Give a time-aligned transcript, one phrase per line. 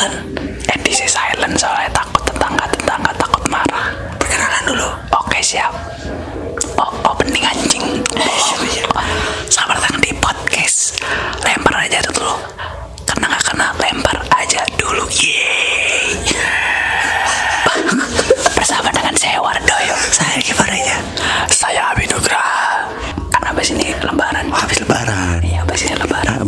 [0.00, 0.29] killer.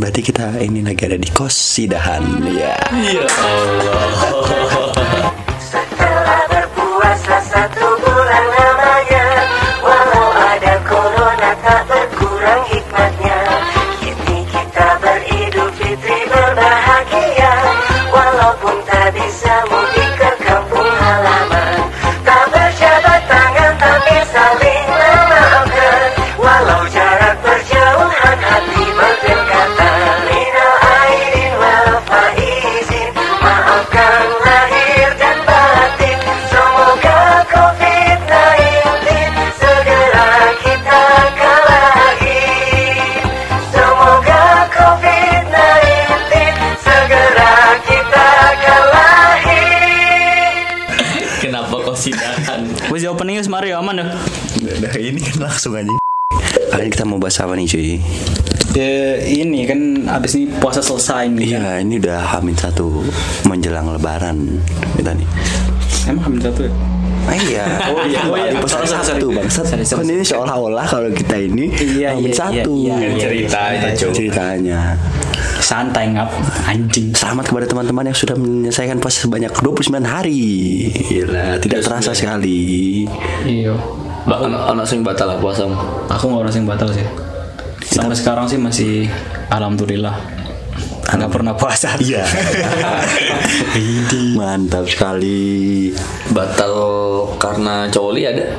[0.03, 0.82] Berarti kita ini
[1.14, 2.75] ada di kos Sidahan ya.
[3.30, 5.31] Setelah
[54.95, 55.89] ini kan langsung aja.
[56.73, 58.01] Kali ini kita mau bahas apa nih cuy?
[58.73, 61.45] Ya, ini kan abis ini puasa selesai nih.
[61.53, 63.05] Iya ini udah hamin satu
[63.45, 64.61] menjelang lebaran
[64.97, 65.29] kita nih.
[66.09, 66.73] Emang hamil satu ya?
[67.23, 67.65] Ah, iya.
[67.93, 68.21] Oh, iya.
[68.27, 68.51] Oh, iya.
[68.67, 69.37] Sorry, sorry, satu sorry.
[69.39, 69.47] bang.
[69.47, 72.71] Sorry, sorry, Kan ini seolah-olah kalau kita ini Iya, hamin iya, satu.
[72.75, 73.23] iya, iya, iya.
[73.23, 74.11] Cerita aja cuy.
[74.11, 74.81] Ceritanya.
[75.62, 76.33] Santai ngap
[76.67, 77.15] anjing.
[77.15, 80.43] Selamat kepada teman-teman yang sudah menyelesaikan puasa sebanyak 29 hari.
[80.91, 83.05] Gila, tidak terasa sekali.
[83.47, 83.77] Iya.
[84.23, 84.39] Mbak,
[84.70, 85.75] anak, sing batal lah puasamu.
[86.06, 87.06] Aku nggak orang yang batal sih.
[87.83, 89.11] Sampai sekarang sih masih
[89.51, 90.15] alhamdulillah.
[91.12, 91.98] Nggak pernah puasa.
[91.98, 92.23] Iya.
[94.39, 95.91] Mantap sekali.
[96.31, 96.73] Batal
[97.37, 98.55] karena coli ada?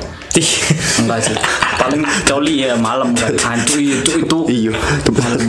[1.00, 1.36] Enggak sih.
[1.84, 3.32] Paling coli ya malam kan.
[3.34, 4.72] Aduh itu itu Iya,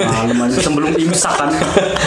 [0.01, 1.49] malam aja sebelum imsak kan.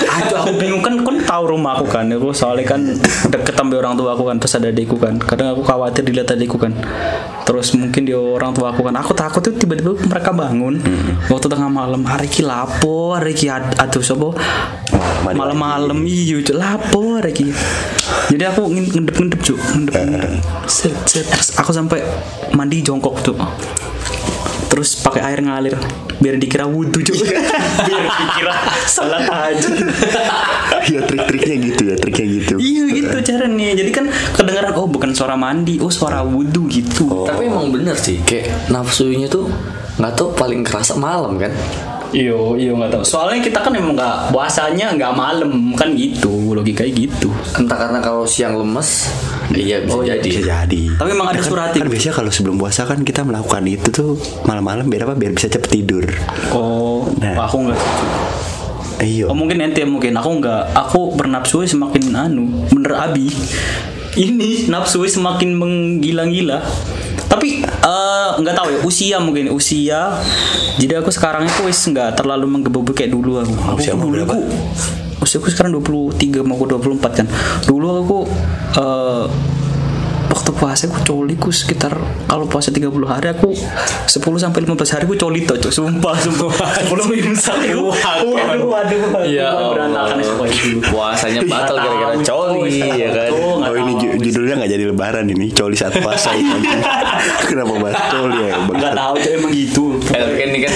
[0.08, 2.08] Aduh aku bingung kan kan tahu rumah aku kan.
[2.12, 2.80] Aku soalnya kan
[3.28, 5.16] deket sama orang tua aku kan terus ada adikku kan.
[5.20, 6.72] Kadang aku khawatir dilihat adikku kan.
[7.48, 8.94] Terus mungkin dia orang tua aku kan.
[9.00, 10.80] Aku takut tuh tiba-tiba mereka bangun
[11.28, 14.36] waktu tengah malam hari ki lapo, hari ki ad- aduh sobo
[15.24, 17.48] malam-malam cuk lapo hari ki.
[18.28, 20.40] Jadi aku ngendep-ngendep cuk, ngendep-ngendep.
[21.08, 22.04] Terus aku sampai
[22.52, 23.36] mandi jongkok tuh.
[24.78, 25.74] Terus pakai air ngalir
[26.22, 27.18] biar dikira wudhu cuk.
[27.18, 28.54] biar dikira
[28.94, 29.74] salat aja.
[30.86, 32.54] Iya trik-triknya gitu ya, triknya gitu.
[32.62, 33.74] iya gitu caranya.
[33.74, 34.06] Jadi kan
[34.38, 37.26] kedengeran oh bukan suara mandi, oh suara wudhu gitu.
[37.26, 39.50] Tapi emang bener sih, kayak nafsunya tuh
[39.98, 41.50] nggak tau paling kerasa malam kan?
[42.08, 43.02] Iyo, iyo nggak tahu.
[43.04, 47.28] Soalnya kita kan emang nggak puasanya nggak malam kan gitu, logikanya gitu.
[47.54, 49.12] Entah karena kalau siang lemes,
[49.52, 50.28] iya bisa jadi.
[50.28, 50.82] Bisa jadi.
[50.96, 51.80] Tapi emang ada kan, suratnya.
[51.84, 54.10] Kan biasanya kalau sebelum puasa kan kita melakukan itu tuh
[54.48, 55.14] malam-malam biar apa?
[55.14, 56.04] Biar bisa cepet tidur.
[56.52, 57.44] Oh, Nah.
[57.44, 57.80] aku nggak.
[58.98, 59.30] Iya.
[59.30, 60.74] Oh mungkin ente mungkin aku nggak.
[60.74, 63.30] Aku bernafsu semakin anu, bener abi.
[64.18, 66.58] Ini nafsu semakin menggila-gila.
[67.28, 70.16] Tapi eh, nggak tahu ya usia mungkin usia.
[70.80, 73.54] Jadi aku sekarang itu wis nggak terlalu menggebu kayak dulu aku.
[73.54, 74.32] Aku Usia dulu berapa?
[74.32, 74.38] aku
[75.18, 77.26] usia aku sekarang 23 mau 24 kan.
[77.68, 78.18] Dulu aku
[78.80, 79.24] eh,
[80.38, 84.06] waktu puasa aku coli ku sekitar kalau puasa 30 hari aku 10
[84.38, 85.74] sampai 15 hari aku coli tuh Cuk.
[85.74, 88.68] sumpah sumpah sebelum imsak waduh waduh
[89.02, 90.16] waduh Ya waduh, berantakan
[90.80, 93.30] Puasanya batal gara-gara coli ya kan?
[93.34, 96.54] Oh ini ju- judulnya nggak jadi lebaran ini, coli saat puasa ini.
[97.48, 98.54] Kenapa bahas coli ya?
[98.62, 100.74] Nggak tahu emang gitu Eh, kan ini kan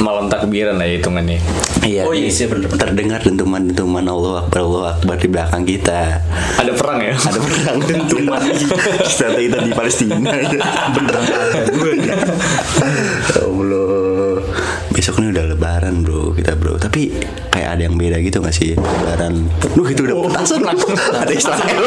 [0.00, 1.38] malam takbiran lah hitungannya.
[1.80, 2.02] Iya.
[2.04, 2.68] Oh, iya sih, bener.
[2.70, 6.20] Terdengar dentuman-dentuman Allah Akbar Allah Akbar di belakang kita.
[6.56, 7.12] Ada perang ya?
[7.14, 8.40] Ada perang dentuman.
[9.04, 10.16] Ternyata kita di Palestina.
[10.94, 11.22] Beneran.
[12.04, 14.40] Ya Allah.
[14.94, 16.78] Besok ini udah lebaran bro kita bro.
[16.78, 17.10] Tapi
[17.50, 18.78] kayak ada yang beda gitu gak sih?
[18.78, 19.50] Lebaran.
[19.74, 21.82] Duh itu udah petasan langsung Ada Israel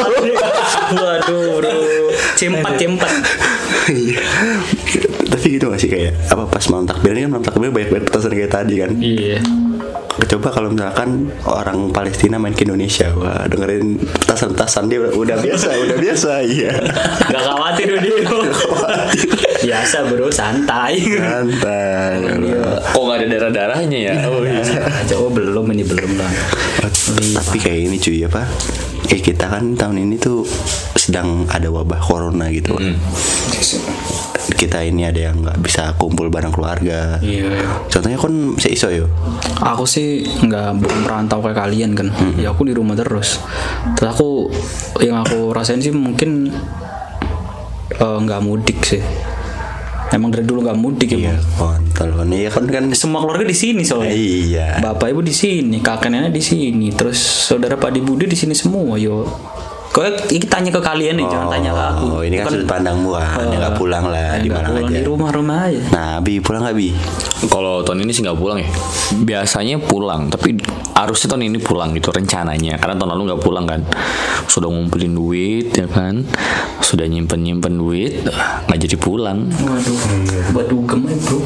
[0.94, 1.72] waduh bro.
[2.36, 3.12] Cempat cempat
[3.88, 4.20] Iya.
[5.28, 8.04] Tapi gitu gak sih kayak Apa pas malam takbiran ini kan malam takbiran banyak banget
[8.12, 8.90] petasan kayak tadi kan?
[9.00, 9.40] Iya
[10.18, 15.96] Coba kalau misalkan orang Palestina main ke Indonesia Wah dengerin petasan-petasan dia udah, biasa Udah
[15.96, 16.74] biasa iya.
[17.30, 18.16] Nggak khawatir dia.
[19.62, 20.98] Biasa bro santai.
[21.06, 22.18] Santai
[22.90, 24.14] Kok nggak ada darah-darahnya ya?
[24.26, 24.62] Oh iya.
[25.14, 26.32] oh belum ini belum lah
[27.38, 28.42] Tapi kayak ini cuy apa?
[29.06, 30.44] Kayak kita kan tahun ini tuh
[30.98, 32.98] sedang ada wabah corona gitu kan.
[34.58, 37.22] Kita ini ada yang nggak bisa kumpul bareng keluarga.
[37.22, 37.62] Iya.
[37.86, 39.06] Contohnya kan si iso yo.
[39.62, 42.10] Aku sih nggak bukan merantau kayak kalian kan.
[42.34, 43.38] Ya aku di rumah terus.
[43.94, 44.50] Terus aku
[44.98, 46.50] yang aku rasain sih mungkin
[47.94, 49.00] eh, nggak mudik sih.
[50.08, 51.30] Emang dari dulu nggak mudik ya.
[51.30, 52.28] Iya, kontol kan.
[52.32, 52.84] Iya kan kan.
[52.98, 54.10] Semua keluarga di sini soalnya.
[54.10, 54.68] Iya.
[54.82, 58.56] Bapak ibu di sini, kakek nenek di sini, terus saudara Pak Di Budi di sini
[58.56, 59.28] semua yo.
[59.88, 62.04] Kau ini tanya ke kalian nih, jangan tanya ke aku.
[62.12, 63.40] Oh, ini kan sudut pandangmu kan.
[63.40, 64.94] Eh, Dia nggak pulang lah di mana pulang, aja.
[64.94, 65.82] Di rumah-rumah aja.
[65.90, 66.88] Nah, Bi pulang nggak Bi?
[67.48, 68.68] Kalau tahun ini sih nggak pulang ya.
[69.16, 70.60] Biasanya pulang, tapi
[70.92, 72.76] harusnya tahun ini pulang gitu rencananya.
[72.76, 73.80] Karena tahun lalu nggak pulang kan.
[74.46, 76.22] Sudah ngumpulin duit ya kan.
[76.88, 78.24] Sudah nyimpen nyimpen duit,
[78.64, 79.44] nggak jadi pulang.
[79.60, 79.98] Waduh,
[80.56, 81.36] waduh gemai bro.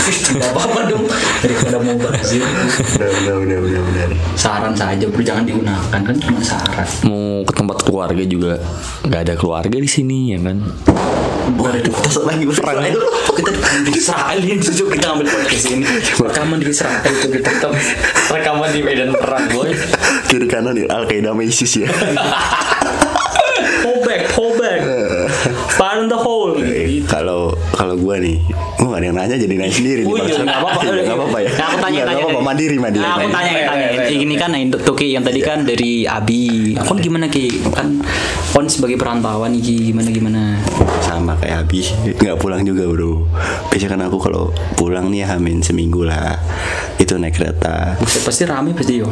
[0.00, 1.04] Tidak apa-apa dong
[1.44, 2.40] daripada mau bazir.
[2.40, 4.04] Udah, udah, udah, udah.
[4.32, 6.88] Saran saja bro, jangan digunakan kan cuma saran.
[7.04, 8.64] Mau ke tempat keluarga juga
[9.04, 10.64] nggak ada keluarga di sini ya kan.
[11.60, 13.00] Waduh, tos lagi perang itu.
[13.44, 13.52] Kita
[13.84, 15.84] di Israel kita ambil podcast ini.
[16.16, 17.76] Rekaman di Israel itu kita tetap
[18.32, 19.68] Rekaman di medan perang boy.
[20.32, 21.92] Kiri kanan ya Al Qaeda ISIS ya.
[24.32, 25.30] hold back, hold back.
[25.76, 26.56] Fire in the hole.
[27.10, 28.40] Kalau kalau gua nih,
[28.80, 30.44] gua gak ada yang nanya jadi nanya sendiri iya, barusan.
[30.46, 30.80] nggak apa-apa.
[30.84, 31.50] Iya, nggak apa-apa ya.
[31.50, 32.22] Nah, aku tanya, tanya.
[32.24, 33.04] apa-apa, mandiri, mandiri.
[33.04, 33.86] Nah, aku tanya, tanya.
[34.08, 36.74] Ini kan yang Toki yang tadi kan dari Abi.
[36.78, 37.68] Kon gimana ki?
[37.74, 38.00] Kan
[38.54, 40.42] kon sebagai perantauan nih Ki, gimana gimana?
[41.16, 41.80] Sama kayak Abi
[42.14, 43.26] nggak pulang juga bro
[43.68, 46.38] biasanya kan aku kalau pulang nih hamin seminggu lah
[46.96, 49.08] itu naik kereta Buset, pasti rame pasti yo.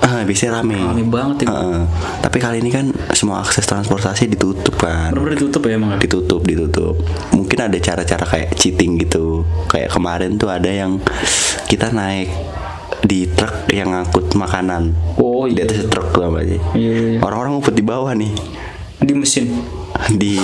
[0.00, 1.50] ah biasanya rame Rame banget itu.
[1.50, 1.82] Heeh.
[2.20, 5.96] tapi kali ini kan semua akses transportasi ditutup kan Bener-bener ditutup ya emang.
[5.96, 6.94] ditutup ditutup
[7.30, 10.98] mungkin ada cara-cara kayak cheating gitu kayak kemarin tuh ada yang
[11.66, 12.28] kita naik
[13.00, 17.18] di truk yang ngangkut makanan Oh, di iya, atas truk tuh sih Iya, iya.
[17.20, 18.32] orang-orang ngumpet di bawah nih
[18.96, 19.60] Di mesin.
[20.10, 20.36] Di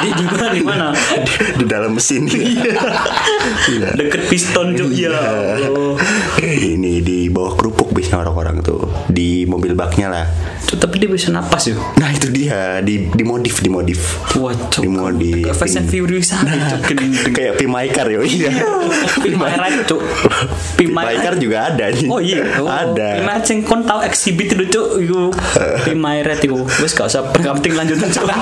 [0.00, 0.86] Di di mana di mana?
[1.54, 2.74] di dalam mesin Iya.
[3.94, 5.12] Deket piston juga ya.
[5.60, 5.94] Allah.
[6.40, 10.26] ini di bawah kerupuk biasanya orang-orang tuh di mobil baknya lah
[10.62, 11.76] Tuh, tapi dia bisa napas yo.
[11.96, 14.80] nah itu dia di dimodif dimodif Wah, cok.
[14.80, 15.50] Dimodif.
[15.50, 16.30] Fast and Furious.
[16.80, 17.10] Gendeng.
[17.30, 18.50] kayak Pimaikar yo iya
[19.16, 20.00] Pimaira, cok.
[20.76, 22.66] Pimaikar juga ada nih Oh iya, oh.
[22.66, 25.20] ada Pimaira sing kon tau exhibit itu cuk, iku.
[25.82, 26.54] Pimaira itu.
[26.78, 28.26] Wes gak usah penting lanjutin cuk.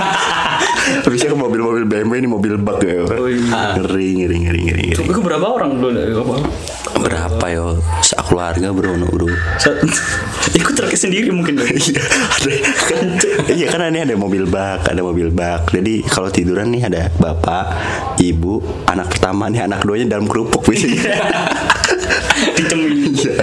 [1.08, 3.05] Bisa ke mobil-mobil BMW ini mobil bak ya.
[3.05, 3.76] Oh, iya.
[3.81, 4.85] Ngeri, ngeri, ngeri, ngeri.
[4.94, 6.25] Iku berapa orang dulu?
[6.94, 7.76] Berapa yo?
[8.00, 9.29] Sak keluarga bro, no, bro.
[9.56, 9.76] Sa-
[10.58, 11.61] Iku truk sendiri mungkin.
[11.61, 12.52] Iya, ada
[12.88, 12.99] kan,
[13.50, 15.69] iya kan ini ada mobil bak, ada mobil bak.
[15.70, 17.64] Jadi kalau tiduran nih ada bapak,
[18.17, 21.20] ibu, anak pertama nih anak duanya dalam kerupuk biasanya.
[22.55, 22.93] Dicemil.
[23.19, 23.35] Iya,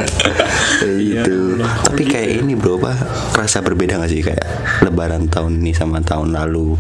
[0.79, 1.37] Kayak gitu.
[1.59, 2.95] Tapi kayak ini bro, apa
[3.35, 4.43] rasa berbeda gak sih kayak
[4.81, 6.79] Lebaran tahun ini sama tahun lalu?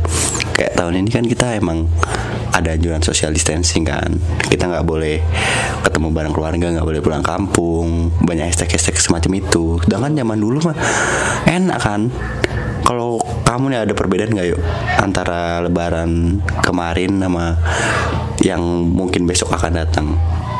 [0.51, 1.87] Kayak tahun ini kan kita emang
[2.51, 4.15] ada anjuran social distancing kan.
[4.39, 5.19] Kita nggak boleh
[5.83, 9.79] ketemu bareng keluarga, nggak boleh pulang kampung, banyak hashtag-hashtag semacam itu.
[9.83, 10.77] Sedangkan zaman dulu mah
[11.49, 12.07] enak kan.
[12.85, 14.61] Kalau kamu nih ada perbedaan nggak yuk
[15.01, 17.57] antara Lebaran kemarin sama
[18.45, 18.61] yang
[18.93, 20.07] mungkin besok akan datang?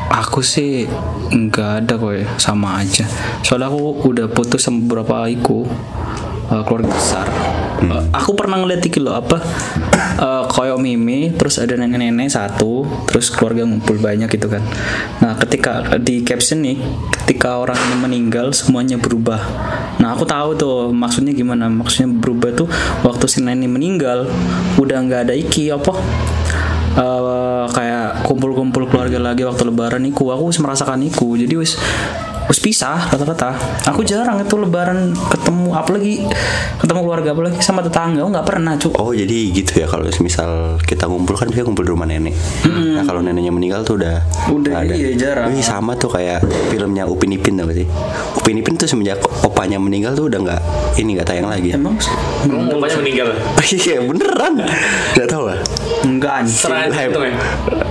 [0.10, 0.90] Aku sih
[1.34, 3.06] nggak ada kok ya, sama aja.
[3.46, 5.70] Soalnya aku udah putus sama beberapa iku
[6.52, 7.28] eh, keluarga besar.
[7.76, 9.38] Eh, aku pernah ngeliat iki loh apa
[10.26, 14.64] eh, koyo mimi, terus ada nenek-nenek satu, terus keluarga ngumpul banyak gitu kan.
[15.20, 16.80] Nah ketika di caption nih,
[17.26, 19.42] ketika orang ini meninggal semuanya berubah.
[20.00, 21.68] Nah aku tahu tuh maksudnya gimana.
[21.68, 22.68] Maksudnya berubah tuh
[23.04, 24.30] waktu si nenek meninggal
[24.80, 25.92] udah nggak ada iki apa
[26.96, 31.76] eh, kayak kumpul-kumpul keluarga lagi waktu lebaran iku aku wis merasakan iku jadi wis
[32.46, 33.54] wis pisah rata-rata
[33.86, 36.26] aku jarang itu lebaran ketemu apalagi
[36.78, 40.80] ketemu keluarga apalagi sama tetangga aku nggak pernah cu Oh jadi gitu ya kalau misal
[40.82, 42.34] kita ngumpul kan biasanya ngumpul di rumah nenek.
[42.66, 45.52] Nah kalau neneknya meninggal tuh udah Udah, nggak iya, jarang.
[45.52, 47.88] Wih sama tuh kayak filmnya Upin Ipin tau gak sih?
[48.40, 50.62] Upin Ipin tuh semenjak opanya meninggal tuh udah nggak
[50.98, 51.76] ini nggak tayang lagi.
[51.76, 52.00] emang
[52.72, 53.28] Bapaknya meninggal.
[53.66, 54.54] Iya beneran.
[55.18, 55.60] Gak tau lah.
[56.06, 56.70] enggak anjing?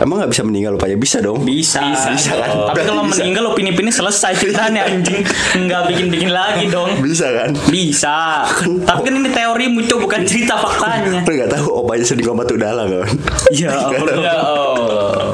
[0.01, 1.43] Emang nggak bisa meninggal opanya bisa dong.
[1.43, 1.83] bisa,
[2.15, 2.71] Bisa kan?
[2.71, 3.23] tapi kalau bisa.
[3.23, 5.25] meninggal opini-opini selesai ceritanya anjing.
[5.57, 7.01] Nggak bikin-bikin lagi dong.
[7.01, 7.57] Bisa kan?
[7.73, 8.45] bisa.
[8.85, 11.25] Tapi kan ini teori muncul bukan cerita faktanya.
[11.25, 13.09] Lu nggak tahu opanya sedih sama tuh dalam kan?
[13.57, 14.15] ya Allah.
[14.21, 15.33] Ya Allah.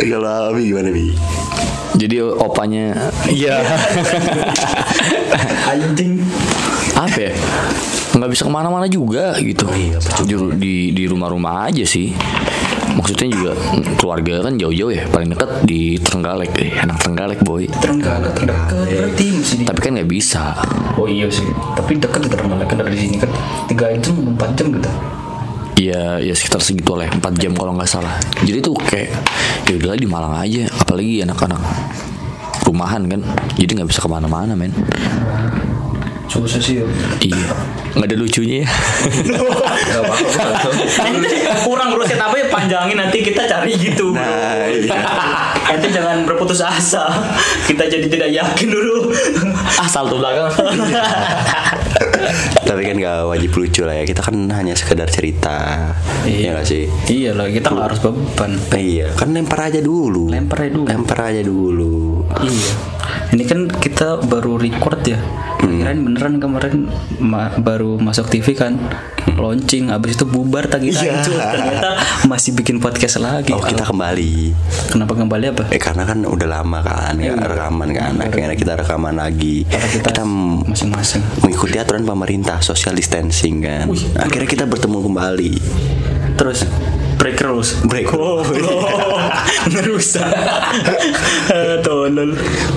[0.00, 1.12] Kalau Abi gimana Bi?
[1.98, 3.60] Jadi opanya Iya.
[5.72, 6.24] Anjing.
[6.96, 7.32] Apa ya?
[8.16, 9.68] Nggak bisa ke mana-mana juga gitu.
[9.68, 12.16] Iya, di, di di rumah-rumah aja sih
[12.98, 13.50] maksudnya juga
[13.94, 16.50] keluarga kan jauh-jauh ya paling dekat di Trenggalek.
[16.58, 17.70] Eh, anak Trenggalek boy.
[17.70, 20.58] Terenggalek terdekat berarti di tapi kan nggak bisa.
[20.98, 21.46] Oh iya sih,
[21.78, 23.30] tapi dekat ya Terenggalek kan dari sini kan
[23.70, 24.90] tiga jam empat jam gitu.
[25.78, 28.18] Iya, ya sekitar segitu lah, 4 jam kalau nggak salah.
[28.42, 29.14] Jadi tuh kayak
[29.70, 31.62] ya udahlah di Malang aja, apalagi anak-anak
[32.66, 33.22] rumahan kan,
[33.54, 34.74] jadi nggak bisa ke mana-mana men.
[36.28, 36.84] Susah sih.
[37.24, 37.48] Iya,
[37.96, 38.68] nggak ada lucunya ya.
[41.00, 44.12] Nanti kurang bro, set apa ya panjangin nanti kita cari gitu.
[44.12, 44.20] bro.
[44.20, 44.92] Nah, iya.
[45.68, 47.08] Nanti jangan berputus asa.
[47.64, 49.12] Kita jadi tidak yakin dulu.
[49.80, 50.48] Asal tuh belakang.
[52.68, 54.04] Tapi kan gak wajib lucu lah ya.
[54.04, 55.92] Kita kan hanya sekedar cerita.
[56.28, 56.84] Iya gak sih?
[57.08, 58.52] iya lah, kita nggak harus beban.
[58.56, 60.28] Nah, iya, kan lempar aja dulu.
[60.28, 60.86] Lempar aja dulu.
[60.88, 62.24] Lempar aja dulu.
[62.44, 62.72] Iya.
[63.32, 65.20] Ini kan kita baru record ya.
[65.58, 66.86] Kirain beneran kemarin
[67.18, 68.78] ma- baru masuk TV kan
[69.28, 71.94] launching abis itu bubar tak kita itu ternyata
[72.26, 73.50] masih bikin podcast lagi.
[73.50, 74.54] Oh kita kembali.
[74.88, 75.64] Kenapa kembali apa?
[75.68, 78.12] Eh karena kan udah lama kan nggak rekaman kan.
[78.16, 79.62] Akhirnya kita rekaman lagi.
[79.64, 80.22] Karena kita, Kita
[80.64, 81.22] masing-masing.
[81.40, 83.86] mengikuti aturan pemerintah social distancing kan.
[84.16, 85.52] Akhirnya kita bertemu kembali.
[86.34, 86.66] Terus
[87.18, 87.74] break rules.
[87.84, 88.40] Break Oh,
[89.74, 90.30] ngerusak.
[91.50, 92.32] Eh, Tolol.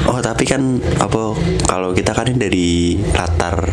[0.09, 1.37] Oh tapi kan apa
[1.69, 3.69] kalau kita kan dari latar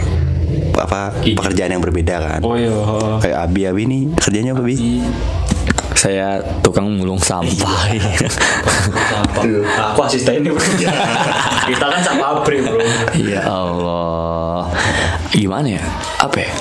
[0.78, 2.40] apa pekerjaan yang berbeda kan.
[2.44, 2.70] Oh iya.
[3.18, 4.76] Kayak Abi Abi ini kerjanya apa Bi?
[5.98, 7.90] Saya tukang mulung sampah.
[9.18, 9.42] Apa?
[9.90, 10.62] Aku asisten ini bro.
[11.66, 12.78] Kita kan sama pabrik bro.
[13.18, 14.70] ya Allah.
[15.34, 15.82] Gimana ya?
[16.22, 16.52] Apa ya?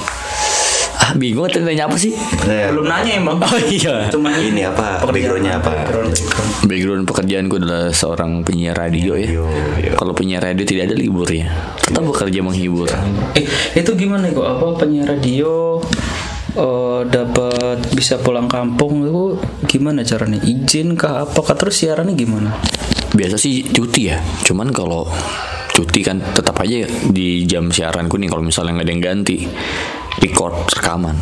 [1.07, 2.11] Ah, bingung tadi nanya apa sih?
[2.43, 3.39] Belum nanya emang.
[3.39, 4.11] Oh iya.
[4.11, 5.07] Cuma Ini apa?
[5.07, 5.71] Backgroundnya apa?
[5.71, 6.11] Background,
[6.67, 7.03] background.
[7.07, 9.31] Pekerjaanku adalah seorang penyiar radio ya.
[9.79, 9.95] Iya.
[9.95, 11.47] Kalau penyiar radio tidak ada liburnya.
[11.79, 12.91] Tetap bekerja menghibur.
[13.39, 13.47] Eh,
[13.79, 14.43] itu gimana kok?
[14.43, 15.79] Apa penyiar radio
[16.59, 20.43] eh, dapat bisa pulang kampung itu gimana caranya?
[20.43, 22.51] Izin kah apakah terus siarannya gimana?
[23.15, 24.19] Biasa sih cuti ya.
[24.43, 25.07] Cuman kalau
[25.71, 29.37] cuti kan tetap aja di jam siaranku nih kalau misalnya nggak ada yang ganti
[30.19, 31.17] record rekaman.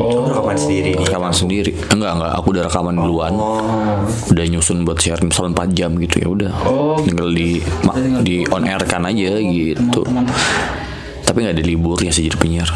[0.00, 1.04] Oh, rekaman sendiri nih.
[1.04, 1.72] rekaman sendiri.
[1.92, 2.32] Enggak enggak.
[2.40, 3.32] Aku udah rekaman duluan.
[4.32, 6.52] Udah nyusun buat siaran misalnya 4 jam gitu ya udah.
[6.64, 6.96] Oh.
[7.00, 10.02] tinggal di ma- di on air kan aja gitu.
[11.20, 12.70] tapi nggak ada liburnya sih jadi penyiar.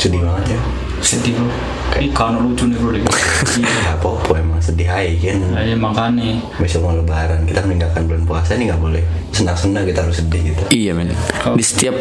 [0.00, 0.60] Sedih banget ya.
[1.04, 1.48] Sedih bro.
[1.92, 3.02] Kayak kan lucu nih bro deh.
[3.52, 3.92] Iya,
[4.40, 5.38] emang sedih aja kan.
[5.58, 6.38] Ayo makanya.
[6.62, 9.02] Besok mau lebaran kita meninggalkan bulan puasa ini nggak boleh.
[9.34, 10.62] Senang-senang kita harus sedih gitu.
[10.70, 11.10] Iya men.
[11.58, 11.96] Di setiap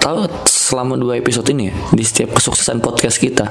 [0.00, 3.44] Tahu selama dua episode ini ya Di setiap kesuksesan podcast kita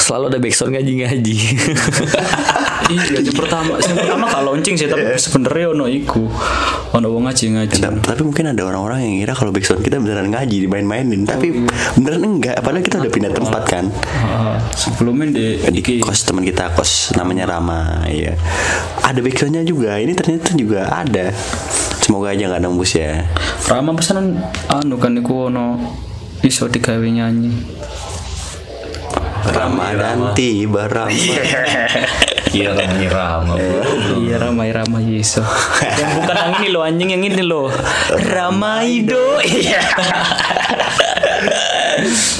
[0.00, 1.36] Selalu ada backsound ngaji-ngaji.
[2.90, 6.26] Iya, yang pertama, yang pertama kalau launching sih, tapi sebenarnya ono iku,
[6.90, 7.78] ono wong ngaji ngaji.
[8.02, 11.22] Tapi mungkin ada orang-orang yang kira kalau backsound kita beneran ngaji dimain-mainin.
[11.22, 13.84] Tapi beneran enggak padahal kita udah pindah tempat kan.
[14.26, 18.32] Ah, sebelumnya di, di kos teman kita kos namanya Rama ya
[19.04, 21.34] ada backsoundnya juga ini ternyata juga ada
[22.00, 23.26] semoga aja nggak nembus ya
[23.68, 24.40] Rama pesanan
[24.72, 25.76] anu kan iku ono
[26.40, 27.52] iso digawe nyanyi.
[29.50, 31.12] Ramadan tiba Rama
[32.50, 32.70] Iya
[33.06, 33.54] Rama
[34.18, 35.40] Iya Ramai Ramai iso.
[36.00, 37.70] yang bukan yang ini loh anjing yang ini loh.
[38.26, 39.38] Ramaido.
[39.40, 39.80] Iya.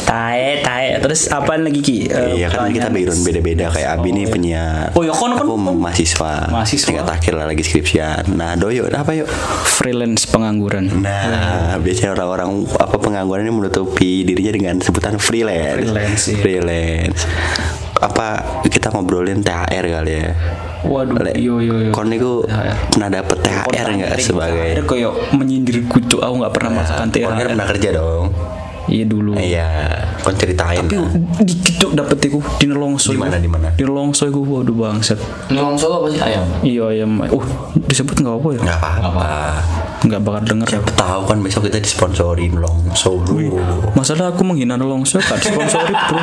[0.03, 1.97] Tae tae terus apaan lagi ki?
[2.07, 4.91] Eh, Iya kan kita background beda-beda kayak Abi nih penyiar.
[4.93, 6.49] Oh, ya, kon- kon- Aku kon- mahasiswa.
[6.49, 6.89] Mahasiswa.
[6.89, 8.25] Tingkat akhir lah lagi skripsian.
[8.33, 9.29] Nah, Doyo apa yuk?
[9.71, 10.91] freelance pengangguran.
[10.95, 15.77] Nah, biasanya orang-orang apa pengangguran ini menutupi dirinya dengan sebutan freelance.
[15.81, 16.39] Freelance, iya.
[16.39, 17.21] Freelance.
[17.97, 18.27] Apa
[18.65, 20.33] kita ngobrolin THR kali ya?
[20.83, 21.91] Waduh, Le- yo yo yo.
[21.91, 22.77] Kon niku THR.
[22.91, 24.69] pernah dapet THR nggak sebagai?
[24.75, 27.49] Ada kayak menyindir kutu aku nggak pernah merasakan Kon kan THR.
[27.49, 28.27] pernah kerja dong.
[28.91, 29.39] Iya dulu.
[29.39, 29.69] Iya,
[30.19, 30.83] kon ceritain.
[30.83, 30.99] Tapi
[31.41, 33.13] dikit tuh dapet iku di nelongso.
[33.13, 33.71] Di mana, di mana?
[33.71, 35.21] Di nelongso iku waduh bangsat.
[35.47, 36.43] Nyolong solo apa sih ayam?
[36.61, 37.11] Iya ayam.
[37.23, 37.45] Uh,
[37.87, 38.61] disebut nggak apa ya?
[38.65, 39.25] Nggak apa-apa.
[40.01, 40.67] Nggak bakal denger.
[40.81, 43.61] Siapa tahu kan besok kita disponsorin Longso dulu.
[43.93, 46.21] Masalah aku menghina nelongso kan sponsori bro.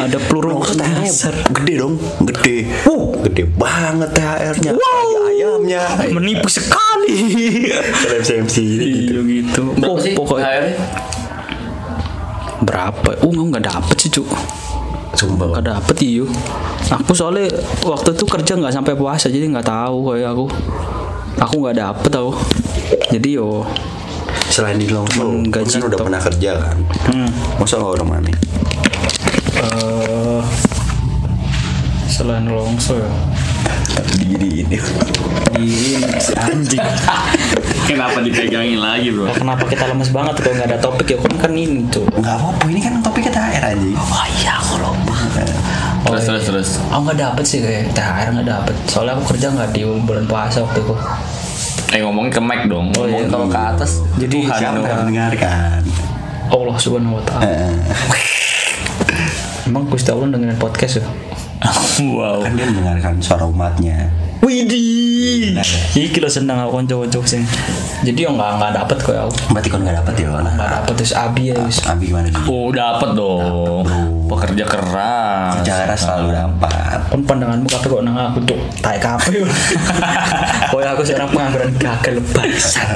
[0.00, 2.64] Ada peluru Longso gede dong, gede.
[2.88, 3.20] Wow.
[3.28, 4.72] Gede banget THR-nya.
[4.72, 4.80] Wow.
[4.80, 5.82] Ada ayamnya.
[6.16, 7.16] Menipu sekali.
[8.08, 9.76] MC Iya gitu.
[9.84, 10.72] Oh, pokoknya
[12.64, 13.20] berapa?
[13.20, 14.32] Uh nggak dapet sih cuk.
[15.12, 15.60] Sumpah.
[15.60, 16.24] Nggak dapet iyo.
[16.88, 17.52] Aku soalnya
[17.84, 20.46] waktu itu kerja nggak sampai puasa jadi nggak tahu kayak aku.
[21.44, 22.32] Aku nggak dapet tau.
[23.14, 23.62] Jadi yo
[24.50, 26.06] Selain di Men- kan gaji udah top.
[26.06, 26.76] pernah kerja kan?
[27.10, 27.30] Hmm.
[27.56, 28.30] Masa nggak orang mana?
[29.54, 30.42] eh
[32.04, 33.10] selain longso ya
[34.14, 34.76] Diri ini.
[35.54, 36.82] di ini si anjing.
[37.88, 39.26] Kenapa dipegangin lagi bro?
[39.26, 41.16] Nah, kenapa kita lemes banget kalau nggak ada topik ya?
[41.16, 42.02] Kan kan ini tuh.
[42.10, 43.88] Nggak apa-apa, ini kan topiknya THR aja.
[43.94, 45.14] Oh iya aku lupa.
[46.04, 48.74] Terus terus terus Aku nggak dapet sih kayak THR nggak dapet.
[48.86, 50.94] Soalnya aku kerja nggak di bulan puasa waktu itu.
[51.94, 55.86] Eh ngomongin ke mic dong Ngomongin kalau ke atas Jadi Tuhan Siapa yang mendengarkan?
[56.44, 57.46] Allah subhanahu wa taala.
[59.66, 61.04] Emang Gusti Allah dengerin podcast ya?
[62.04, 62.44] wow.
[62.44, 64.12] Kan dia mendengarkan suara umatnya.
[64.44, 65.56] Widih.
[65.96, 67.48] Iki lo senang aku konco-konco sing.
[68.04, 69.56] Jadi yo nggak nggak dapet kok aku.
[69.56, 70.70] Berarti kan nggak dapet ya Nggak nah.
[70.84, 71.80] dapet terus abi ya wis.
[71.88, 72.44] Abi gimana sih?
[72.44, 73.88] Oh dapat dong.
[74.24, 75.60] Pekerja keras.
[75.62, 76.98] Cara selalu dapat.
[77.12, 79.44] Kon pandanganmu kape kok nang aku tuh tai kape.
[80.72, 82.88] Kok aku sekarang pengangguran gagal bangsat.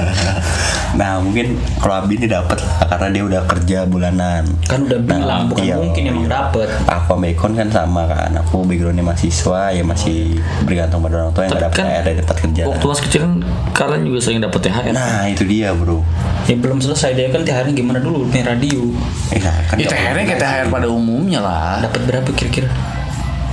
[0.97, 4.43] Nah mungkin kalau Abi ini dapat lah karena dia udah kerja bulanan.
[4.65, 5.77] Kan udah bilang bukan iya.
[5.77, 6.65] mungkin emang dapet.
[6.89, 8.31] Aku sama kan sama kan.
[8.41, 12.17] Aku backgroundnya mahasiswa ya masih bergantung pada orang tua yang Tapi dapat kan THR dari
[12.25, 12.61] dapat kerja.
[12.65, 13.33] Waktu pas kecil kan
[13.77, 14.93] kalian juga sering dapat THR.
[14.95, 16.01] Nah itu dia bro.
[16.49, 18.81] Ya belum selesai dia kan THR gimana dulu nih radio.
[19.29, 20.39] Eh, nah, kan Ya THR-nya kayak.
[20.41, 20.87] THR pada
[21.19, 21.83] umumnya lah.
[21.83, 22.71] Dapat berapa kira-kira?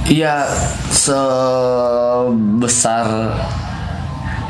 [0.06, 0.46] Iya
[0.94, 2.30] sebesar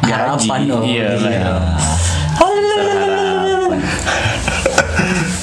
[0.07, 0.85] Harapan dong.
[0.85, 1.57] Iya, Iya.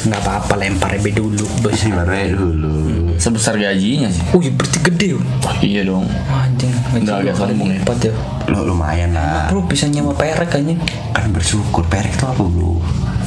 [0.03, 1.71] Nggak apa-apa lempar EB dulu bos.
[1.73, 3.15] Aja dulu.
[3.15, 4.23] Sebesar gajinya sih.
[4.31, 5.19] Oh iya berarti gede yo.
[5.39, 6.03] Wah, iya dong.
[6.27, 7.75] Anjing, Nggak agak kali sombong ya.
[7.79, 8.13] lipat ya.
[8.45, 9.47] Lo lumayan lah.
[9.47, 10.75] Bro bisa nyewa perek kayaknya.
[11.11, 11.85] Kan bersyukur.
[11.85, 12.75] Perek itu apa bro?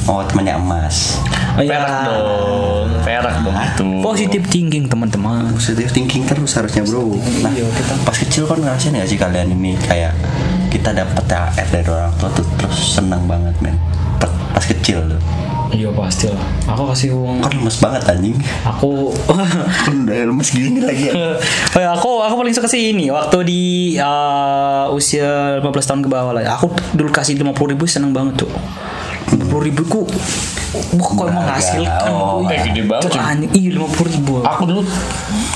[0.05, 1.17] Oh temannya emas.
[1.53, 1.73] Oh, iya.
[1.73, 3.85] Perak dong, perak dong itu.
[3.99, 5.51] Positive thinking teman-teman.
[5.51, 7.17] Positive thinking terus harusnya bro.
[7.41, 10.13] Nah Iya, kita- pas kecil kan ngerasain gak sih kalian ini kayak
[10.69, 13.75] kita dapat THR dari orang tua tuh terus senang banget men.
[14.15, 15.19] Pas, pas kecil tuh.
[15.73, 16.43] Iya pasti lah.
[16.71, 17.43] Aku kasih uang.
[17.43, 18.37] Kan lemes banget anjing.
[18.63, 19.11] Aku
[20.03, 21.13] udah lemes gini lagi ya.
[21.77, 23.61] Oh ya, aku aku paling suka sih ini waktu di
[23.99, 26.41] uh, usia 15 tahun ke bawah lah.
[26.41, 26.51] ya.
[26.57, 28.51] Aku dulu kasih 50 ribu seneng banget tuh.
[29.35, 30.01] 50 ribu ku
[30.93, 33.19] Wah, kok emang menghasilkan Oh, Wih, eh, gede banget, cuy.
[33.19, 33.51] anjing.
[33.51, 34.81] Iya 50 ribu Aku dulu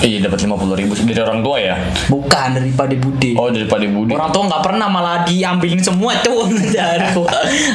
[0.01, 1.77] iya dapat lima puluh ribu dari orang tua ya.
[2.07, 4.11] Bukan daripada Bude Oh daripada Budi.
[4.11, 7.21] Orang tua nggak pernah malah diambilin semua tuh dari aku.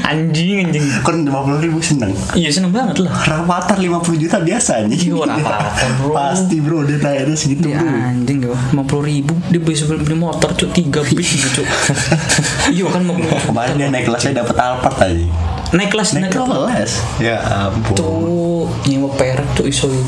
[0.03, 2.11] Anjing anjing Kan 50 ribu seneng.
[2.33, 5.15] Iya seneng banget lah Rapatar 50 juta biasa anjing.
[5.15, 6.13] Iya, Rapatar, bro.
[6.13, 7.89] Pasti bro dia tayarnya segitu Dia bro.
[7.89, 11.67] anjing gak 50 ribu Dia bisa beli motor cuk 3 bis gitu cuk
[12.75, 15.27] Iya kan 50 ribu Kemarin dia naik kelasnya dapat Alphard aja.
[15.75, 16.93] Naik kelas Naik naik kelas kelas.
[17.19, 17.97] Ya ampun.
[17.97, 19.91] Tuh nyewa perak tuh iso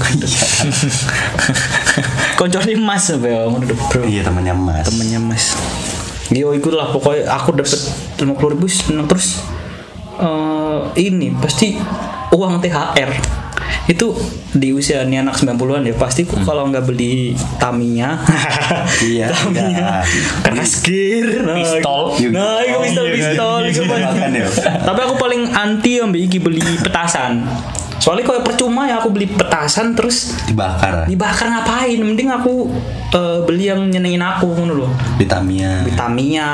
[2.39, 4.87] Koncone mas apa ya ngono deh, bro Iya temannya Mas.
[4.87, 5.59] Temennya mas
[6.31, 7.81] Yo ikut lah pokoknya aku dapat
[8.21, 9.41] 50 ribu seneng terus
[10.19, 11.79] eh ini pasti
[12.35, 13.11] uang THR
[13.87, 14.13] itu
[14.53, 18.21] di usia ini anak 90-an ya pasti ku kalau nggak beli Tamiya
[19.11, 19.89] Iya, Tamiya iya.
[20.45, 22.03] keras gear nah, Pistol.
[22.33, 24.11] nah itu pistol Iya, pistol iya, itu iya,
[24.45, 24.49] ya.
[24.85, 27.45] tapi aku paling anti ambil iki beli petasan
[27.99, 32.71] soalnya kalau percuma ya aku beli petasan terus Dibakar dibakar ngapain mending aku
[33.11, 35.83] eh, beli yang nyenengin aku ngono loh di Tamiya.
[35.93, 36.49] Tamiya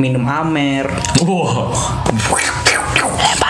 [0.00, 0.88] minum Amer
[1.22, 1.70] Wah.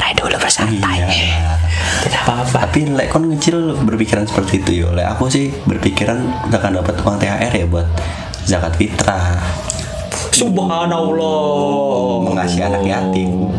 [0.07, 1.59] Aja dulu bersantai Iya.
[2.03, 4.88] tidak apa-apa Tapi lek kon ngecil berpikiran seperti itu yo.
[4.90, 7.88] Lek aku sih berpikiran gak akan dapat uang THR ya buat
[8.42, 9.42] zakat fitrah,
[10.31, 13.51] Subhanallah mengasihi anak yatim.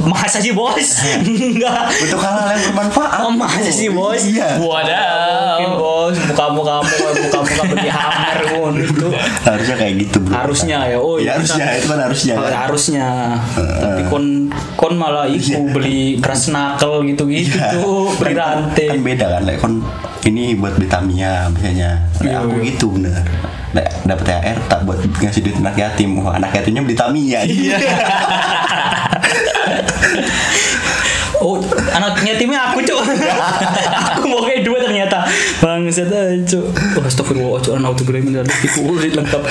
[0.00, 0.80] masa sih bos
[1.20, 3.20] enggak Untuk hal-hal yang bermanfaat.
[3.20, 4.16] Oh, masa sih, bos?
[4.18, 4.56] Iya.
[4.56, 5.76] Mungkin Wadaw.
[5.76, 7.09] bos muka-muka kamu
[7.62, 7.88] beli
[8.50, 9.06] pun itu
[9.42, 10.32] Harusnya kayak gitu bro.
[10.32, 12.34] harusnya ya oh Ya, harusnya itu kan harusnya.
[12.34, 13.06] Oh, harusnya
[13.54, 14.24] tapi kon
[14.74, 17.74] kon malah iku beli beras knuckle gitu-gitu Iya.
[17.74, 19.74] tuh beli Kan- rantai Kan beda kan, lek kon
[20.22, 21.90] ini buat beli Tamiya biasanya.
[22.18, 22.64] Lek Iya, aku iya.
[22.66, 23.16] gitu bener.
[24.02, 26.18] Dapat THR tak buat ngasih duit anak yatim.
[26.18, 27.40] Wah, anak yatimnya beli Tamiya.
[27.42, 27.76] Iya.
[31.40, 31.56] Oh,
[31.96, 33.00] anak yatimnya aku, Cuk.
[34.12, 35.24] aku mau kayak dua ternyata.
[35.64, 36.68] Bangsat aja, Cuk.
[37.00, 37.80] Oh, astagfirullah, Cuk.
[37.80, 39.42] Anak autograf ini ada iku ulit lengkap.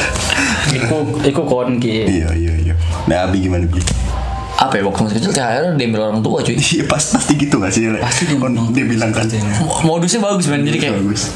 [0.70, 2.06] Iku iku kon ki.
[2.06, 2.74] Iya iya iya.
[3.10, 3.82] Nah, Abi gimana Bi?
[4.60, 6.54] Apa ya waktu masih kecil THR diambil orang tua cuy.
[6.60, 7.88] Iya pas pasti gitu gak sih?
[7.98, 9.26] Pasti dia bilang dia bilang kan.
[9.82, 10.62] Modusnya bagus man.
[10.68, 11.32] Jadi kayak bagus.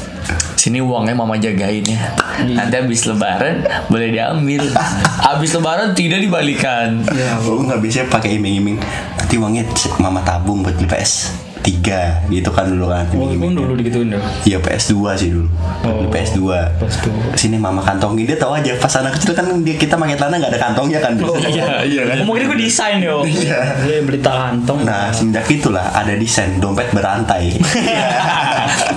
[0.56, 2.14] Sini uangnya mama jagain ya.
[2.42, 4.62] Nanti habis lebaran boleh diambil.
[5.26, 7.00] Habis lebaran tidak dibalikan.
[7.10, 8.76] Ya, Aku nggak bisa pakai iming-iming.
[9.16, 9.64] Nanti uangnya
[9.96, 13.08] mama tabung buat beli PS 3 gitu kan dulu kan.
[13.16, 14.20] Oh, pun dulu digituin dong.
[14.44, 15.48] Iya PS2 sih dulu.
[15.80, 16.40] Oh, PS2.
[16.76, 17.06] PS2.
[17.40, 20.52] Sini mama kantongin dia tahu aja pas anak kecil kan dia kita pakai celana nggak
[20.52, 21.16] ada kantongnya kan.
[21.48, 22.16] Iya, iya kan.
[22.28, 23.24] Mungkin gue desain yo.
[23.24, 23.80] Iya.
[23.80, 24.84] Dia beli kantong.
[24.84, 27.56] Nah semenjak itulah ada desain dompet berantai.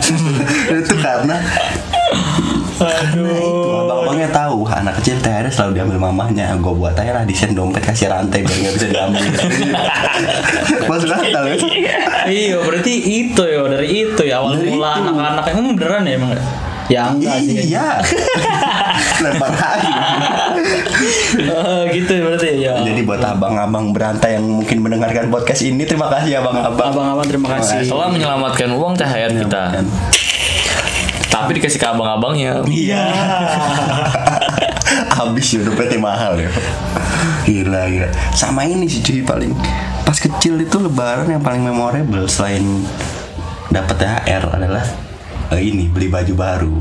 [0.75, 1.35] itu karena
[2.77, 3.85] Aduh.
[3.87, 6.53] abang-abangnya tahu anak kecil THR selalu diambil mamahnya.
[6.57, 9.23] Gue buat aja lah desain dompet kasih rantai biar nggak bisa diambil.
[10.85, 11.55] Masuk akal ya?
[12.27, 15.09] iya, berarti itu ya dari itu ya awal Dari mula itu.
[15.09, 16.31] anak-anak emang beneran ya emang?
[16.87, 17.67] Ya enggak sih.
[17.67, 17.99] Iya.
[19.23, 19.91] Lempar lagi.
[21.35, 22.79] Eh, gitu berarti ya.
[22.79, 26.95] Jadi buat abang-abang berantai yang mungkin mendengarkan podcast ini terima kasih abang-abang.
[26.95, 27.83] Abang-abang terima kasih.
[27.83, 29.63] Telah menyelamatkan uang THR kita.
[31.45, 32.63] Tapi dikasih ke abang-abangnya.
[32.65, 33.03] Iya.
[35.17, 36.49] Habis ya dompetnya mahal ya.
[37.45, 38.09] Gila gila.
[38.33, 39.53] Sama ini sih cuy paling
[40.07, 42.63] pas kecil itu lebaran yang paling memorable selain
[43.67, 44.85] dapat THR adalah
[45.51, 46.75] eh, ini beli baju baru.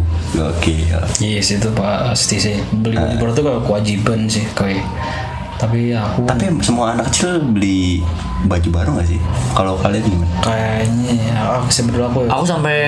[0.54, 0.86] Oke.
[1.18, 4.84] Yes itu pasti sih beli baju baru tuh kayak kewajiban sih kayak
[5.56, 8.04] tapi aku Tapi semua anak kecil beli
[8.44, 9.20] baju baru gak sih?
[9.52, 10.28] Kalau kalian gimana?
[10.40, 12.78] kayaknya ya aku sebenarnya aku Aku sampai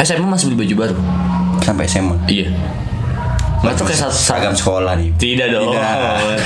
[0.00, 0.96] SMA masih beli baju baru.
[1.60, 2.14] Sampai SMA.
[2.26, 2.50] Iya.
[3.58, 5.10] Nggak tuh kayak satu seragam sekolah nih.
[5.18, 5.74] Tidak dong,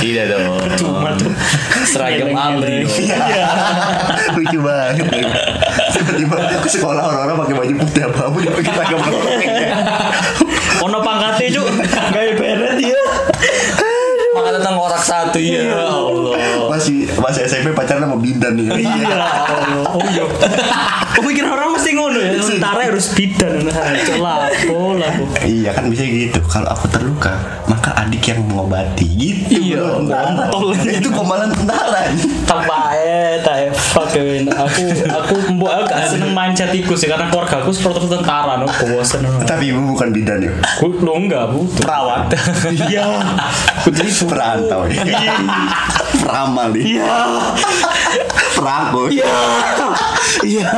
[0.01, 0.57] tidak, dong.
[0.81, 1.29] cuma tuh
[1.85, 2.89] Seragam Amri.
[2.89, 2.93] dong.
[4.41, 5.05] Lucu banget.
[5.93, 9.01] Tiba-tiba ke sekolah orang-orang pakai baju putih apa-apa dia pakai seragam
[10.83, 11.67] ono pangkatnya cuk
[12.11, 13.87] gaya beret ya Maka
[14.63, 16.39] datang orang satu ya Allah.
[16.71, 18.79] Masih masih SMP pacaran sama Bindan nih.
[18.79, 20.23] iya Allah oh iya
[21.11, 21.72] aku pikir orang
[22.23, 24.51] ngono ya sementara harus bidan nah celah lah
[25.43, 26.39] Iya kan bisa gitu.
[26.47, 27.35] Kalau aku terluka,
[27.67, 29.07] maka adik yang mengobati.
[29.07, 29.75] Gitu.
[29.75, 30.49] Iya, tentara.
[30.51, 30.75] kontol.
[30.79, 32.15] Itu komalan tentara.
[32.47, 37.33] tambah eh tak fuck aku aku mbok aku gak seneng main chat tikus ya karena
[37.33, 39.25] keluarga aku seperti tentara no bosen.
[39.49, 40.53] Tapi ibu bukan bidan ya.
[40.77, 42.29] Aku lo enggak bu perawat
[42.91, 43.07] iya
[43.81, 45.03] aku jadi Perantau ya.
[46.23, 47.01] Peramal nih.
[47.01, 47.17] iya
[48.63, 49.11] Perangkut.
[49.13, 49.37] iya
[50.47, 50.71] iya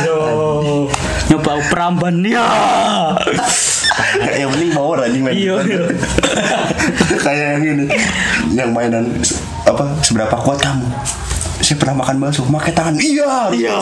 [0.00, 0.88] aduh
[1.28, 2.46] nyoba peramban ya
[4.38, 5.36] yang penting mau anjing main.
[5.36, 5.82] Iya, iya.
[7.20, 7.84] Kayak yang ini,
[8.56, 9.04] yang mainan
[9.68, 10.86] apa seberapa kuat kamu?
[11.62, 12.94] Saya pernah makan bakso, pakai tangan.
[12.94, 13.54] Iya.
[13.54, 13.72] Iya.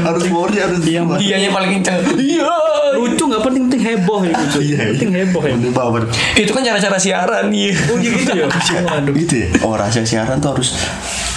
[0.00, 0.80] Harus powernya harus.
[0.82, 1.18] Iya, kuat.
[1.20, 2.00] Iyanya paling kenceng.
[2.18, 2.48] iya
[2.88, 4.86] lucu nggak penting penting heboh ya lucu Iya, iya.
[4.90, 6.02] penting heboh ya power.
[6.34, 7.76] Itu kan cara-cara siaran nih.
[7.86, 8.46] oh iya gitu ya
[8.82, 9.48] waduh Gitu ya.
[9.60, 10.72] Oh rahasia siaran tuh harus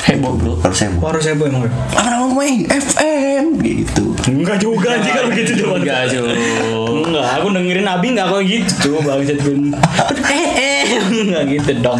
[0.02, 0.58] Heboh bro.
[0.58, 1.04] harus heboh.
[1.06, 4.16] harus heboh emang ya Apa nama main FM gitu.
[4.24, 6.34] enggak juga sih kalau gitu coba Enggak cuy.
[7.04, 9.62] Enggak, aku dengerin Abi enggak kayak gitu tuh Bang Jadwin.
[10.26, 10.48] Eh
[10.82, 12.00] eh enggak gitu dong.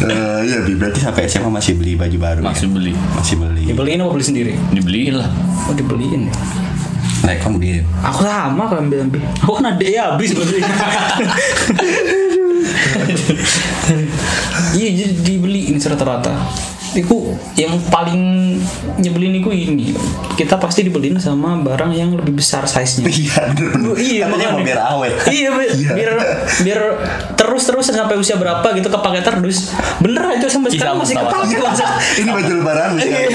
[0.00, 2.40] Eh, iya, berarti sampai SMA masih beli baju baru.
[2.40, 2.70] Masih ya?
[2.70, 2.92] beli.
[3.12, 3.62] Masih beli.
[3.70, 4.52] Dibeliin apa beli sendiri?
[4.74, 5.28] Dibeliin lah.
[5.68, 6.34] Oh dibeliin ya.
[7.20, 7.84] Nah, kan beli.
[8.00, 9.20] Aku sama kan ambil ambil.
[9.44, 10.60] Aku kan ada ya habis beli.
[14.70, 16.30] Iya jadi dibeliin rata-rata.
[16.90, 18.18] Iku yang paling
[18.98, 19.92] nyebelin iku ini.
[20.34, 23.06] Kita pasti dibeliin sama barang yang lebih besar size-nya.
[23.06, 23.40] Iya,
[23.96, 25.12] iya Katanya mau biar awet.
[25.28, 25.90] iya, Iya.
[25.94, 26.12] biar
[26.60, 26.80] biar
[27.36, 31.56] terus terus sampai usia berapa gitu kepake terus bener aja sampai Iya, sekarang masih kepake.
[32.18, 33.18] Ini baju lebaran Iya,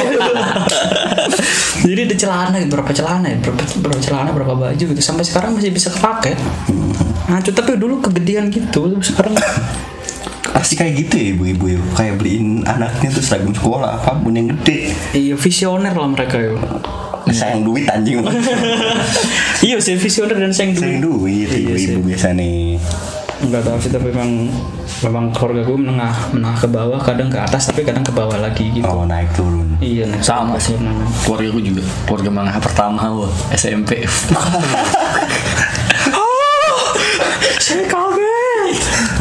[1.85, 5.69] jadi ada celana berapa celana ya berapa berapa celana berapa baju gitu sampai sekarang masih
[5.69, 6.33] bisa kepake
[7.25, 9.33] nah tapi dulu kegedean gitu sekarang
[10.45, 11.79] Pasti kayak gitu ya ibu-ibu ya.
[11.93, 14.93] Kayak beliin anaknya tuh seragam sekolah apa pun yang gede.
[15.12, 16.53] iya visioner lah mereka ya
[17.25, 18.21] Sayang duit anjing.
[19.65, 22.77] iya sih visioner dan sayang Sayang duit duit Iya ibu-ibu biasa nih.
[23.36, 24.47] Enggak tahu sih tapi memang
[25.01, 28.71] memang keluarga gue menengah menengah ke bawah kadang ke atas tapi kadang ke bawah lagi
[28.71, 29.75] gitu Oh naik turun.
[29.77, 30.77] iya nih Sama sih.
[31.21, 31.84] Keluarga gue juga.
[32.05, 33.29] Keluarga menengah pertama gue.
[33.51, 34.01] SMP.
[37.58, 38.04] saya kaget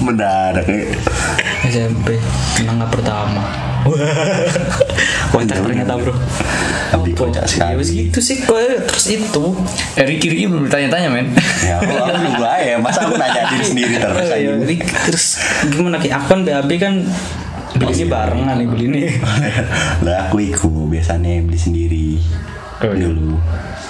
[0.04, 0.84] Mendadak ya.
[1.64, 2.20] SMP
[2.60, 3.42] menengah pertama
[5.28, 6.12] kocak ternyata bro
[6.92, 8.06] Tapi kocak ya sekali.
[8.06, 9.44] gitu sih kok terus itu
[9.98, 11.26] Eh Ricky Ricky belum ditanya-tanya men.
[11.60, 12.78] Ya aku aku nunggu aja.
[12.78, 14.52] Masa aku nanya diri sendiri terus iya.
[14.56, 15.24] Rik, terus
[15.68, 16.94] gimana ki aku kan BAB kan
[17.74, 19.02] beli ini barengan nih beli ini
[20.06, 22.08] lah aku iku biasanya beli sendiri
[22.76, 23.06] Oh, iya.
[23.06, 23.38] dulu.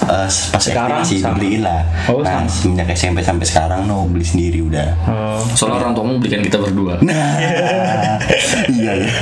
[0.05, 1.29] Eh, pas SD Sekarang masih sama.
[1.33, 1.81] dibeliin lah.
[2.07, 2.51] Oh, nah sama.
[2.51, 4.89] semenjak SMP sampai sekarang no beli sendiri udah.
[5.03, 5.41] Oh.
[5.51, 7.01] Soalnya orang tuamu belikan kita berdua.
[7.07, 7.37] nah.
[8.67, 9.13] Iya ya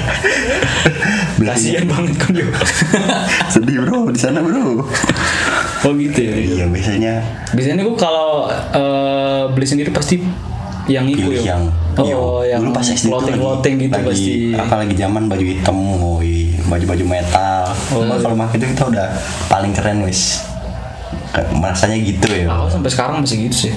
[1.42, 2.32] kasihan banget kan
[3.52, 4.08] sedih bro.
[4.08, 4.82] Di sana bro.
[5.82, 7.14] Oh gitu ya iya biasanya.
[7.50, 10.22] Biasanya gue kalau eh, beli sendiri pasti
[10.84, 11.42] yang itu yo.
[11.44, 11.62] yang
[11.94, 14.32] oh Iya, yang dulu pas SD clothing lagi- clothing gitu lagi, pasti.
[14.52, 17.68] apalagi zaman baju hitam woi baju-baju metal.
[17.92, 19.08] Oh, Cuma kalau pakai itu kita udah
[19.46, 20.40] paling keren wis.
[21.32, 22.48] Merasanya gitu ya.
[22.48, 23.74] Aku sampai sekarang masih gitu sih.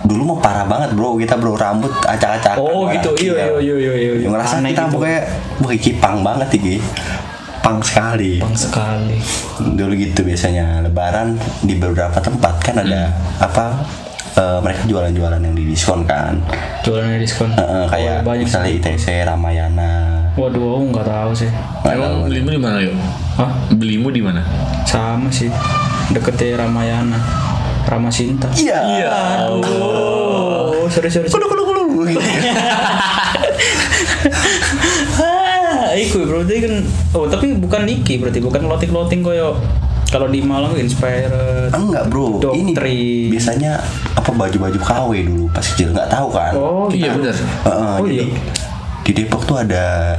[0.00, 1.16] Dulu mah parah banget bro.
[1.16, 2.56] Kita bro rambut acak-acakan.
[2.56, 3.12] Oh, gitu.
[3.18, 4.28] Iya, iya, iya, iya, iya.
[4.28, 4.92] ngerasa Aneh kita gitu.
[4.94, 5.20] pokoknya
[5.60, 6.76] wah iki pang banget iki.
[7.60, 8.40] Pang sekali.
[8.40, 9.20] Bang sekali.
[9.60, 10.80] Dulu gitu biasanya.
[10.80, 13.44] Lebaran di beberapa tempat kan ada Hmm.
[13.44, 13.64] apa
[14.30, 16.40] eh, mereka jualan-jualan yang di diskon kan.
[16.80, 17.52] Jualannya diskon.
[17.52, 22.12] Eh, eh, kayak Oh, banyak misalnya ITC Ramayana waduh aku nggak tahu sih Nggak Emang
[22.12, 22.22] tahu.
[22.26, 22.94] belimu di mana yuk?
[23.34, 23.50] Hah?
[23.70, 24.42] Belimu di mana?
[24.82, 25.46] sama sih
[26.10, 27.14] deketnya Ramayana
[27.82, 31.82] Ramasinta iya oh sorry sorry, kudu kudu kudu
[35.92, 36.74] iku berarti kan
[37.12, 39.54] oh tapi bukan Niki berarti bukan clothing clothing koyo
[40.10, 41.70] Kalau di Malang Inspired.
[41.70, 43.30] Enggak bro, ini Doktrin.
[43.30, 43.78] biasanya
[44.10, 46.50] apa baju-baju KW dulu pas kecil nggak tahu kan?
[46.50, 47.30] Oh Iya benar.
[47.30, 48.34] Heeh, Oh, jadi iya.
[49.10, 50.14] Di Depok tuh ada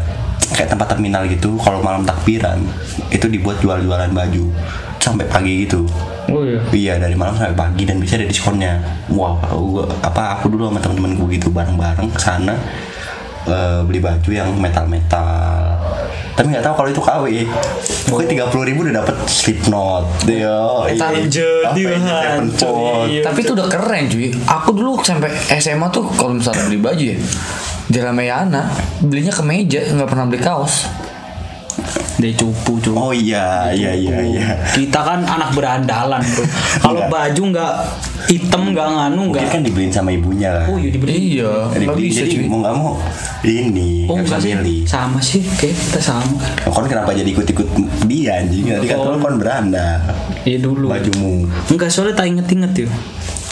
[0.51, 1.55] kayak tempat terminal gitu.
[1.63, 2.59] Kalau malam takbiran
[3.07, 4.51] itu dibuat jual-jualan baju
[4.99, 5.87] sampai pagi gitu.
[6.27, 6.59] Oh iya.
[6.75, 8.83] Iya dari malam sampai pagi dan bisa ada diskonnya.
[9.07, 12.59] Wow, gua, apa aku dulu sama teman-temanku gitu bareng-bareng ke sana
[13.47, 15.79] eh, beli baju yang metal-metal.
[16.35, 17.25] Tapi nggak tahu kalau itu KW.
[18.11, 21.39] Pokoknya tiga puluh ribu udah dapet Slipknot, Yo, Avenged,
[21.79, 23.07] iya, Sevenfold.
[23.07, 23.23] iya.
[23.23, 24.35] Tapi itu udah keren cuy.
[24.43, 25.31] Aku dulu sampai
[25.63, 27.19] SMA tuh kalau misalnya beli baju ya
[27.91, 30.87] di Ramayana belinya ke meja nggak pernah beli kaos.
[32.15, 32.93] Dia cupu cupu.
[32.93, 34.45] Oh iya, iya, iya, iya.
[34.69, 36.45] Kita kan anak berandalan bro.
[36.83, 37.09] Kalau Enggak.
[37.09, 37.73] baju nggak
[38.29, 39.49] hitam nggak nganu Mungkin nggak.
[39.49, 40.65] kan dibeliin sama ibunya kan.
[40.69, 41.11] Oh iya dibeli.
[41.33, 42.45] Iya, Dibeliin, bisa jadi cuy.
[42.45, 42.93] mau nggak mau
[43.41, 44.51] ini Oh nggak sih.
[44.53, 44.79] milih.
[44.85, 45.41] Sama sih.
[45.41, 46.37] Kayak kita sama.
[46.63, 47.67] Kon kenapa jadi ikut-ikut
[48.05, 48.69] dia anjing?
[48.69, 49.11] Tadi kan Oh.
[49.11, 49.87] lu kon beranda.
[50.45, 50.85] Iya dulu.
[50.87, 51.49] Bajumu.
[51.67, 52.89] Enggak soalnya tak inget-inget ya.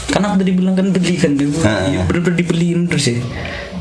[0.09, 1.49] Karena udah dibilang kan beli kan dia.
[1.59, 1.89] Ah.
[1.89, 3.17] Iya bener-bener dibeliin terus ya.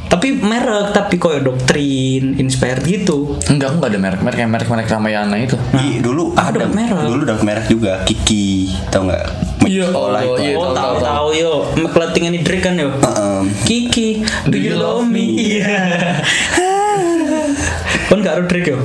[0.09, 3.39] Tapi merek tapi koyo doktrin, inspired gitu.
[3.47, 5.55] Enggak, aku nggak ada merek merek merek merek Ramayana itu.
[5.77, 7.05] Ih, dulu Ah, ada dapat merek.
[7.05, 9.25] Dulu dapat merek juga Kiki, tau nggak?
[9.69, 10.49] Iya, oh, itu.
[10.49, 10.55] iya.
[10.57, 11.55] oh tahu, tahu tahu, tahu yo.
[11.93, 12.89] Clothing ini Drake kan yo.
[12.89, 13.41] Heeh.
[13.69, 15.37] Kiki, do you love me?
[15.37, 15.77] Iya.
[18.09, 18.81] Kon gak harus Drake yo.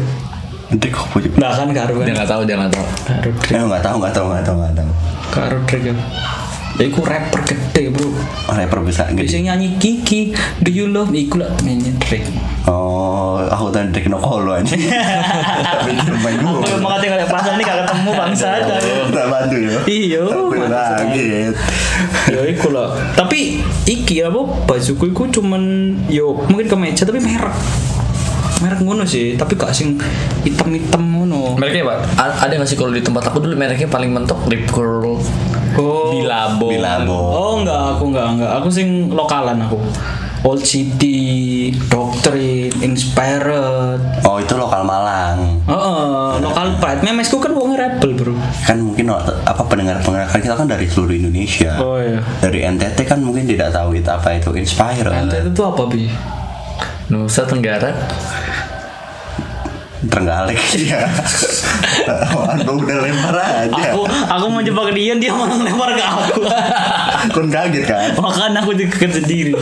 [0.68, 1.30] Nanti kok punya.
[1.40, 2.14] Nah kan gak harus Dia kan.
[2.20, 2.84] nggak tahu, dia nggak tahu.
[2.84, 3.56] Gak harus Drake.
[3.56, 4.90] Eh, nggak tahu, nggak tahu, nggak tahu, nggak tahu.
[5.32, 5.96] Gak harus Drake yo.
[6.74, 8.10] Ya iku rapper gede bro
[8.46, 9.30] Rapper besar gede.
[9.30, 12.26] Biasanya nyanyi Kiki Do you love me Iku lah nyanyi Drake
[12.66, 14.72] Oh, aku tadi Drake Nokolo aja.
[15.70, 16.80] Tapi main Aku dulu.
[16.80, 18.48] mau katanya pas ini gak ketemu bangsa
[19.06, 19.78] Tak bantu ya.
[19.86, 20.22] Iya
[20.64, 21.56] kaget.
[22.26, 25.62] Ya iku lah Tapi iki apa Bajuku iku cuman
[26.08, 27.54] Yo mungkin kemeja tapi merek
[28.60, 30.00] Merek ngono sih Tapi gak sing
[30.42, 31.98] Hitam-hitam ngono Mereknya pak?
[32.40, 35.20] Ada nggak sih kalau di tempat aku dulu mereknya paling mentok Rip Curl,
[35.80, 36.68] Oh Bilabo.
[36.70, 37.18] Bilabo.
[37.34, 39.80] Oh enggak aku enggak enggak Aku sing lokalan aku
[40.44, 45.64] Old City Doctrine Inspired Oh, itu lokal Malang.
[45.72, 47.00] Oh, lokal pride.
[47.00, 48.36] Memesku kan wong rebel, Bro.
[48.68, 51.80] Kan mungkin apa pendengar-pendengar kan kita kan dari seluruh Indonesia.
[51.80, 52.20] Oh, iya.
[52.44, 55.08] Dari NTT kan mungkin tidak tahu itu apa itu Inspire.
[55.16, 56.12] Ente itu apa, Bi?
[57.08, 57.96] Nusa Tenggara.
[60.04, 61.08] Trenggalek ya.
[62.60, 63.72] Aku udah lempar aja.
[63.92, 66.42] Aku aku mau jebak dia, dia malah lempar ke aku.
[67.32, 68.12] Kon kaget kan?
[68.20, 69.56] Makanya aku dikejar sendiri.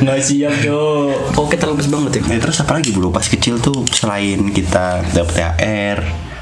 [0.00, 1.12] Nggak siap, yo.
[1.36, 2.36] Oke, terlepas banget ya.
[2.36, 3.12] Ya, terus apa lagi bro?
[3.12, 5.98] Pas kecil tuh selain kita dapet THR,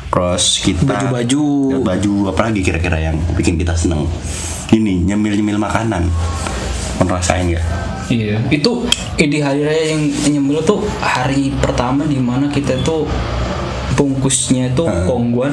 [0.08, 1.44] terus kita Baju-baju.
[1.82, 4.06] baju, apalagi kira-kira yang bikin kita seneng?
[4.70, 6.06] Ini nyemil-nyemil makanan.
[7.02, 7.66] Rasain nggak?
[8.08, 8.38] Iya.
[8.50, 8.86] Itu
[9.18, 13.06] eh, di hari raya yang nyemil tuh hari pertama di mana kita tuh
[13.94, 15.52] bungkusnya itu kongguan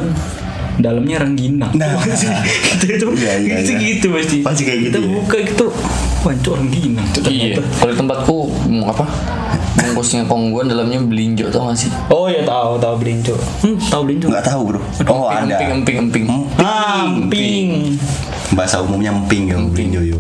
[0.80, 1.76] dalamnya rengginang.
[1.76, 2.00] Nah.
[2.00, 3.80] kita itu Iya, iya, itu iya.
[3.94, 4.38] gitu pasti.
[4.42, 5.12] Pasti kayak gitu Kita ya.
[5.12, 5.66] buka gitu,
[6.24, 7.60] wancur rengginang Iya.
[7.60, 9.06] Kalau tempatku hmm, apa?
[9.80, 11.92] Bungkusnya kongguan dalamnya belinjo tau gak sih?
[12.12, 13.36] Oh ya tahu tahu belinjo.
[13.64, 14.28] Hmm, tahu belinjo.
[14.32, 14.80] Nggak tahu bro.
[15.08, 15.56] Oh ada.
[15.56, 16.26] Emping, emping, emping.
[16.60, 17.96] Ah, emping.
[18.50, 20.18] Bahasa umumnya emping ya, emping yo.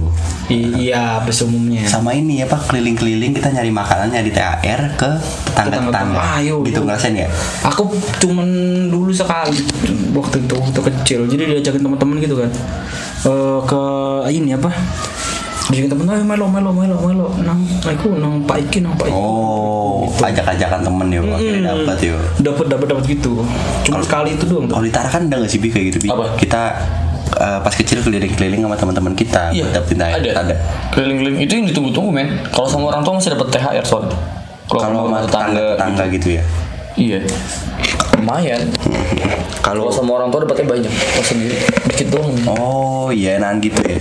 [0.49, 1.85] Iya, bahasa umumnya.
[1.85, 5.09] Sama ini apa keliling-keliling kita nyari makanan nyari THR ke
[5.49, 5.89] tetangga-tetangga.
[5.89, 6.21] Tetangga.
[6.41, 6.85] Ayo, gitu yo.
[6.89, 7.29] ngerasain ya?
[7.65, 7.89] Aku
[8.21, 8.47] cuman
[8.89, 9.57] dulu sekali
[10.13, 11.19] waktu itu waktu kecil.
[11.29, 12.51] Jadi diajakin teman-teman gitu kan.
[13.25, 13.81] Eh ke
[14.33, 14.69] ini apa?
[15.69, 19.13] Diajakin temen, ayo melo melo melo melo nang aku nang Pak Iki nang Pak Iki.
[19.13, 22.17] Oh, ajak-ajakan temen ya, akhirnya dapat ya.
[22.41, 23.45] Dapat dapat dapat gitu.
[23.85, 24.65] Cuma sekali itu doang.
[24.65, 26.09] Kalau di Tara kan ada nggak sih Bi kayak gitu Bi?
[26.09, 26.33] Apa?
[26.41, 26.73] Kita
[27.37, 30.19] eh, pas kecil keliling-keliling sama teman-teman kita buat dapetin THR.
[30.21, 30.55] Iya, ada.
[30.95, 32.27] Keliling-keliling itu yang ditunggu-tunggu men.
[32.49, 34.17] Kalau sama orang tua masih dapat THR soalnya.
[34.69, 36.43] Kalau sama tetangga, tetangga gitu ya.
[36.97, 37.19] iya.
[38.19, 38.61] Lumayan.
[39.65, 40.93] Kalau sama orang tua dapatnya banyak.
[40.93, 41.55] Kalau sendiri
[41.93, 42.33] dikit doang.
[42.47, 43.99] Oh iya enakan gitu ya.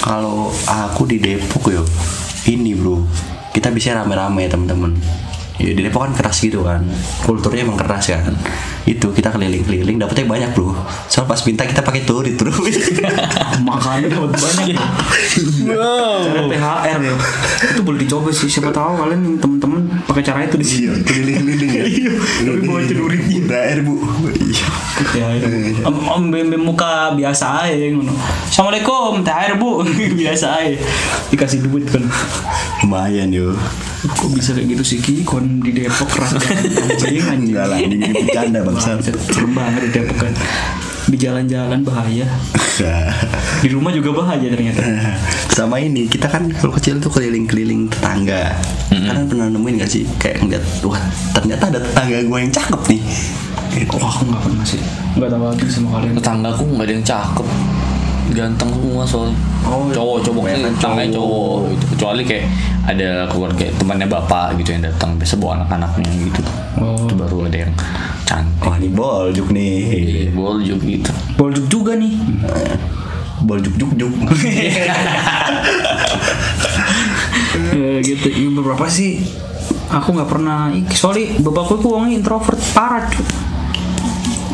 [0.00, 1.84] Kalau aku di Depok yo,
[2.48, 3.04] ini bro,
[3.52, 4.96] kita bisa rame-rame teman-teman.
[5.60, 6.80] Ya di Depok kan keras gitu kan,
[7.28, 8.32] kulturnya emang keras kan.
[8.88, 10.72] Itu kita keliling-keliling, dapetnya banyak bro.
[11.06, 12.48] Soal pas minta kita pakai turit bro.
[13.68, 14.76] Makanya dapat banyak.
[15.68, 17.20] Cara THR loh.
[17.76, 18.48] Itu boleh dicoba sih.
[18.48, 20.80] Siapa tahu kalian yang teman-teman pakai cara itu di sini.
[20.88, 21.84] Iya, keliling-keliling ya.
[21.90, 22.10] Iya,
[22.46, 23.40] tapi bawa celuritnya.
[23.44, 23.94] THR bu.
[24.32, 24.66] Iya.
[25.00, 25.32] Ya,
[25.88, 28.12] om, om bem bem muka biasa aja ngono.
[28.44, 29.80] Assalamualaikum, THR Bu.
[30.20, 30.76] biasa aja.
[31.32, 32.04] Dikasih duit kan.
[32.84, 33.56] Lumayan yo.
[34.04, 35.24] Kok bisa kayak gitu sih Ki?
[35.24, 36.40] Kon di Depok banget.
[36.84, 37.56] anjing anjing.
[37.56, 39.00] Lah, ini bercanda bangsa.
[39.00, 40.32] Serem banget di Depok kan.
[41.08, 42.28] Di jalan-jalan bahaya.
[43.64, 44.80] Di rumah juga bahaya ternyata.
[45.60, 48.56] sama ini kita kan kalau kecil tuh keliling-keliling tetangga
[48.88, 51.04] kalian pernah nemuin gak sih kayak ngeliat wah
[51.36, 53.02] ternyata ada tetangga gue yang cakep nih
[53.90, 54.80] Oh, aku nggak pernah sih.
[55.14, 56.12] Nggak tahu lagi sama kalian.
[56.14, 57.46] tetanggaku nggak ada yang cakep
[58.30, 59.92] ganteng semua soalnya Oh, iya.
[59.92, 61.34] cowok cowok kan tetangganya cowok.
[61.34, 61.84] cowok gitu.
[61.90, 62.46] kecuali kayak
[62.86, 66.40] ada keluarga temannya bapak gitu yang datang biasa bawa anak-anaknya gitu
[66.78, 66.94] Oh.
[67.02, 67.72] itu baru ada yang
[68.22, 69.74] cantik Oh ini boljuk nih
[70.30, 72.14] bol juga gitu Boljuk juga nih.
[73.40, 74.12] Boljuk juk juk
[77.72, 78.26] ya gitu.
[78.28, 79.20] Iya, beberapa sih
[79.88, 83.26] aku nggak pernah soalnya bapakku itu orangnya introvert parah cuy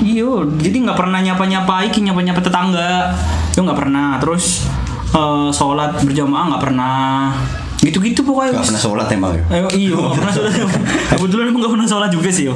[0.06, 3.10] Iyo, jadi nggak pernah nyapa-nyapa iki nyapa-nyapa tetangga.
[3.50, 4.22] Itu nggak pernah.
[4.22, 4.62] Terus
[5.10, 7.34] eh, sholat berjamaah nggak pernah.
[7.82, 8.62] Gitu-gitu pokoknya.
[8.62, 10.52] Gak pernah sholat emang ya Ayo, iya, nggak pernah sholat.
[11.18, 12.54] Kebetulan emang nggak pernah sholat juga sih, yo.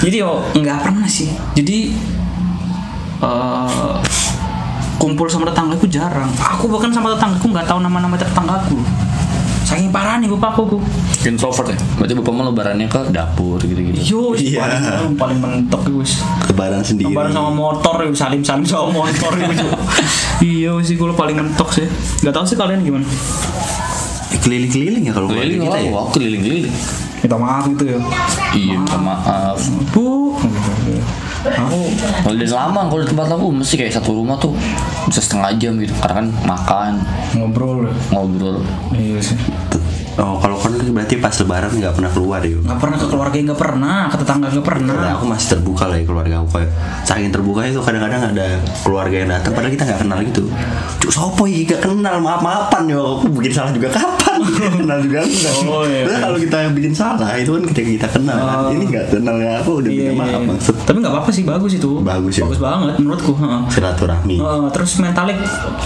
[0.00, 1.28] Jadi yo nggak pernah sih.
[1.52, 1.92] Jadi
[3.16, 3.94] eh
[4.96, 6.28] kumpul sama tetangga itu jarang.
[6.40, 8.80] Aku bahkan sama tetanggaku nggak tahu nama-nama tetanggaku.
[9.66, 10.78] Saking parah nih bapakku.
[11.26, 14.62] introvert ya berarti bapak mau lebarannya ke dapur gitu gitu Yo, Iya.
[14.62, 16.22] paling paling mentok guys.
[16.46, 19.34] Lebaran sendiri Bareng sama motor, ya, salim salim sama motor
[20.40, 21.86] iya sih gue paling mentok sih.
[22.22, 23.02] Gak tahu sih kalian gimana.
[24.38, 26.74] Keliling-keliling ya kalau keliling kita ya kita keliling keliling
[27.16, 27.98] Minta maaf gitu ya.
[28.54, 29.58] iya minta maaf
[29.90, 30.38] Bu.
[31.76, 31.88] Aku
[32.24, 34.52] kalau di lama kalau di tempat aku mesti kayak satu rumah tuh
[35.06, 36.92] bisa setengah jam gitu karena kan makan
[37.36, 37.86] Ngobrol.
[38.10, 38.58] ngobrol
[38.96, 39.38] Iya sih.
[40.16, 43.58] Oh kalau kan berarti pas lebaran nggak pernah keluar ya Gak pernah ke keluarga nggak
[43.58, 44.94] pernah, ke tetangga nggak pernah.
[44.96, 46.70] Nah, aku masih terbuka lah ya keluarga aku kayak
[47.02, 48.46] saking terbuka itu kadang-kadang ada
[48.80, 50.42] keluarga yang datang padahal kita nggak kenal gitu
[50.98, 54.38] cuk sopo ya gak kenal maaf maafan yo aku bikin salah juga kapan
[54.76, 56.02] kenal juga enggak Oh, iya.
[56.02, 58.70] Padahal kalau kita bikin salah itu kan ketika kita kenal kan Oh.
[58.70, 60.48] ini nggak kenal ya aku udah Iya, bikin iya, maaf iya.
[60.48, 61.90] maksud Tapi nggak apa-apa sih, bagus itu.
[62.00, 62.42] Bagus ya.
[62.44, 63.32] Bagus banget menurutku.
[63.68, 65.36] silaturahmi Heeh, terus mentalik,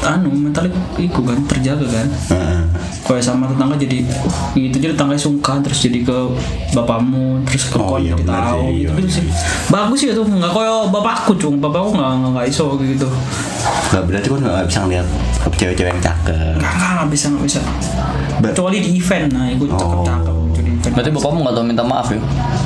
[0.02, 2.06] anu mentalik itu kan terjaga kan.
[2.30, 2.60] Heeh.
[3.02, 6.18] Kayak sama tetangga jadi uh, gitu jadi tetangga sungkan terus jadi ke
[6.70, 9.24] bapakmu terus ke Oh, kon iya, benar tahu sih, gitu, iya, gitu sih.
[9.68, 13.08] Bagus sih itu nggak kayak bapakku cung, bapakku nggak nggak- nggak iso gitu.
[13.90, 15.06] nggak berarti kan nggak bisa ngeliat
[15.50, 17.60] cewek-cewek yang cakep Nggak nggak nggak bisa nggak bisa.
[18.40, 19.76] Kecuali di event, nah ikut Oh.
[19.76, 20.92] cakep-cakep jadi event.
[20.94, 22.20] berarti bapakmu nggak tahu minta maaf ya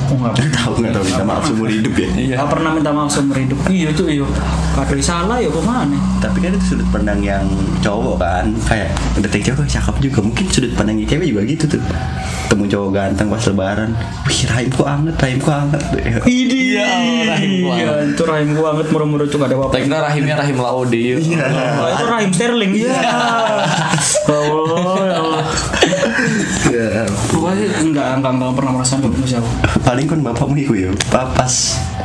[0.04, 0.52] Oh, nggak pernah.
[0.54, 3.58] tahu nggak tahu minta maaf seumur hidup ya Nggak pernah minta maaf seumur hidup.
[3.66, 4.26] Iya itu iya.
[4.74, 5.96] Kalau salah ya ke mana?
[6.18, 7.44] tapi kan itu sudut pandang yang
[7.78, 8.90] cowok kan kayak
[9.20, 11.82] detek cewek cakep juga mungkin sudut pandangnya cewek juga gitu tuh
[12.48, 13.90] temu cowok ganteng pas lebaran
[14.24, 15.80] wih rahimku anget rahimku anget
[16.24, 16.74] Idi.
[16.74, 16.88] Iya,
[17.28, 17.74] rahim gua.
[17.76, 19.76] Iya, itu rahim gua banget murah-murah tuh gak ada apa-apa.
[19.78, 21.16] kira rahimnya rahim laode ya
[21.76, 22.72] Oh, itu rahim sterling.
[22.74, 22.94] Iya.
[24.24, 25.44] Ya Allah, ya Allah.
[26.76, 27.04] Ya.
[27.28, 29.48] Pokoknya enggak enggak enggak pernah merasakan kayak gitu siapa.
[29.80, 31.52] paling kan bapakmu itu ya pa- pas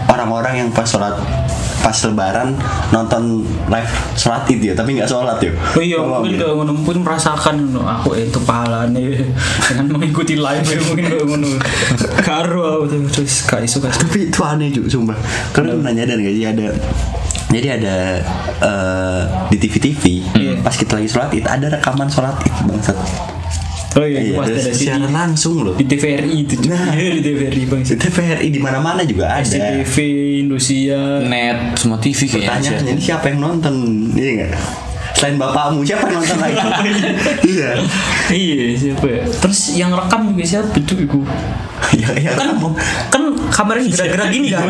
[0.08, 1.16] orang-orang yang pas sholat
[1.80, 6.52] pas lebaran nonton live sholat id ya tapi nggak sholat ya Oh iya, mungkin gak
[6.52, 9.00] ngono mungkin merasakan aku itu pahalanya
[9.66, 11.48] dengan mengikuti live ya mungkin gak ngono.
[12.20, 14.04] Karo aku tuh terus gak iso gak iso.
[14.04, 15.18] tapi itu aneh juga sumpah
[15.52, 16.68] kalian pernah nyadar gak sih ada
[17.50, 17.96] jadi ada
[18.60, 20.04] eh, di TV-TV
[20.36, 20.54] Iya.
[20.60, 22.98] pas kita lagi sholat id ada rekaman sholat id bangsat
[24.00, 26.80] Oh iya, Iya, ada siaran langsung loh di TVRI itu juga.
[26.80, 26.96] Nah.
[26.96, 27.82] Iya, di TVRI bang.
[27.84, 29.96] di TVRI di mana-mana juga ada SCTV,
[30.48, 31.28] Indosiar.
[31.28, 33.76] net semua TV kayaknya Pertanyaannya ini siapa yang nonton?
[34.16, 34.88] Iya nggak?
[35.20, 36.64] Selain bapakmu siapa yang nonton lagi?
[37.52, 37.70] iya.
[38.30, 39.24] Iya siapa ya?
[39.28, 41.20] Terus yang rekam juga siapa itu ibu?
[41.92, 42.70] Ya, ya Kan kamu.
[43.10, 44.64] kan kameranya gerak-gerak gini kan?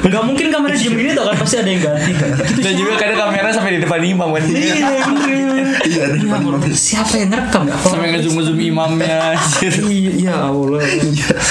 [0.00, 2.30] Gak mungkin kamera diem gini tuh kan pasti ada yang ganti kan?
[2.60, 5.66] Dan juga kadang kamera sampai di depan imam kan Iya, bener.
[5.82, 6.60] Iya, ada di depan imam.
[6.68, 7.74] Siapa yang ngerekam ya?
[7.80, 9.18] sampai ngezoom ngezoom imamnya.
[9.82, 10.78] Iya, ya Allah.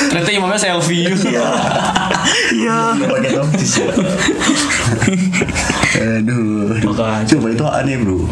[0.07, 1.45] ternyata imamnya selfie Iya.
[2.95, 3.87] Nggak pakai topis ya.
[5.97, 6.77] Aduh.
[6.77, 6.93] aduh.
[7.25, 8.23] Coba itu aneh bro.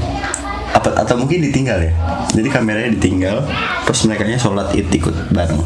[0.76, 1.92] Apa atau mungkin ditinggal ya?
[2.36, 3.42] Jadi kameranya ditinggal,
[3.88, 5.62] terus mereka nya sholat id ikut bareng.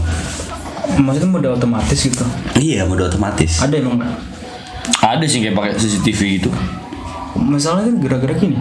[1.01, 2.25] Maksudnya udah otomatis gitu.
[2.57, 3.61] Iya, mode otomatis.
[3.61, 4.01] Ada emang
[4.99, 6.49] ada sih kayak pakai CCTV gitu
[7.37, 8.57] masalahnya kan gerak-gerak gini.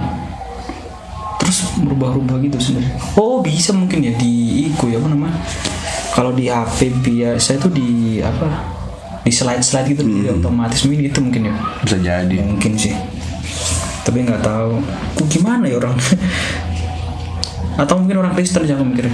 [1.39, 2.93] Terus berubah-ubah gitu sebenarnya.
[3.17, 5.37] Oh bisa mungkin ya di iku ya apa namanya?
[6.13, 7.89] Kalau di HP biasa itu di
[8.21, 8.77] apa?
[9.25, 11.55] Di slide-slide gitu jadi otomatis mungkin gitu mungkin ya.
[11.85, 12.95] bisa jadi Mungkin sih.
[14.09, 14.81] Tapi nggak tahu.
[15.21, 15.93] Kok gimana ya orang?
[17.85, 19.13] Atau mungkin orang Kristen jangan mikirnya.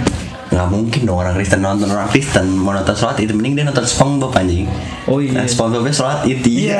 [0.55, 3.83] Nggak mungkin dong orang Kristen nonton orang Kristen mau nonton sholat itu mending dia nonton
[3.83, 4.71] SpongeBob anjing.
[5.03, 5.43] Oh iya.
[5.43, 6.47] Nah, SpongeBobnya sholat id.
[6.65, 6.79] Iya.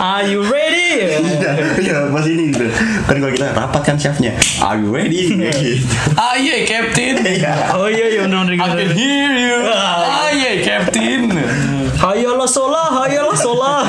[0.00, 0.78] Are you ready?
[1.40, 2.66] Iya, iya, pas ini gitu.
[3.06, 4.38] Kan kalau kita rapat kan chefnya.
[4.62, 5.34] Are you ready?
[5.34, 5.86] gitu.
[6.14, 7.74] ah iya Captain Iya.
[7.74, 11.30] oh iya iya benar I can hear you ah iya Captain
[12.00, 13.84] Hayalah sholah, hayalah sholah.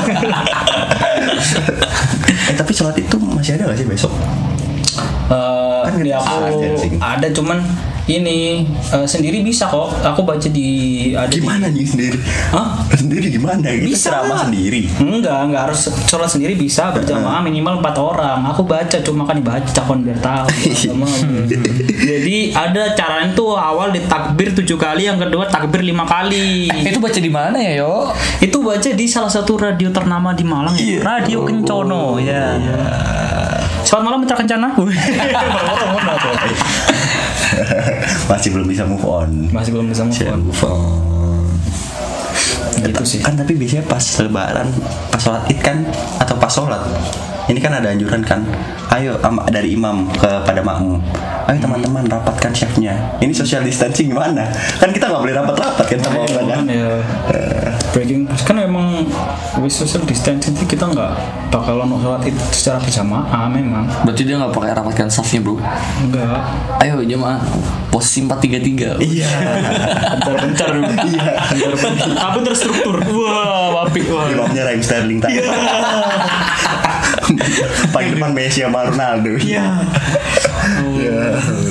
[2.51, 4.11] Eh tapi sholat itu masih ada gak sih besok?
[5.31, 6.35] Eh, Kan ada aku
[6.99, 7.57] ada cuman
[8.13, 9.93] ini eh, sendiri bisa kok.
[10.01, 10.69] Aku baca di
[11.13, 12.17] ada di- Gimana nih sendiri?
[12.51, 12.83] Hah?
[12.91, 13.63] Sendiri gimana?
[13.63, 14.05] Kita Bisa.
[14.09, 14.81] ceramah sendiri.
[14.97, 18.39] Enggak, enggak harus sholat sendiri bisa berjamaah minimal empat orang.
[18.51, 20.47] Aku baca cuma kan dibaca kon biar tahu.
[22.11, 26.67] Jadi ada caranya tuh awal ditakbir tujuh kali, yang kedua takbir lima kali.
[26.67, 28.11] Itu baca di mana ya, yo?
[28.39, 30.99] Itu baca di salah satu radio ternama di Malang ya.
[31.01, 32.57] Radio Kencono ya.
[33.81, 34.67] Selamat malam Mitra Kencana.
[38.31, 39.29] Masih belum bisa move on.
[39.51, 40.39] Masih belum bisa move on.
[40.41, 40.79] move on.
[42.81, 43.19] Gitu sih.
[43.21, 44.67] Kan tapi biasanya pas lebaran,
[45.11, 45.77] pas sholat id kan
[46.17, 46.81] atau pas sholat
[47.51, 48.39] ini kan ada anjuran kan
[48.95, 49.19] ayo
[49.51, 51.03] dari imam kepada makmum
[51.51, 54.47] ayo teman-teman rapatkan chefnya ini social distancing gimana
[54.79, 56.89] kan kita nggak boleh rapat-rapat kan sama orang kan Kan ya
[57.91, 59.03] breaking kan emang
[59.59, 61.11] with social distancing sih kita nggak
[61.51, 63.83] bakal ono sholat itu secara berjamaah memang.
[64.07, 65.59] Berarti dia nggak pakai rapatkan safnya, Bro.
[66.07, 66.39] enggak
[66.79, 67.43] Ayo jemaah.
[67.91, 69.03] Posisi 433.
[69.03, 69.27] iya.
[70.23, 70.69] Bentar-bentar
[71.11, 71.31] iya.
[71.51, 72.07] Bentar-bentar.
[72.15, 73.03] Tapi terstruktur.
[73.03, 75.43] Wah apik wah imamnya Raheem Sterling tadi.
[77.91, 79.35] Paling depan Messi sama Ronaldo.
[79.35, 79.67] Iya.
[80.95, 81.19] Ya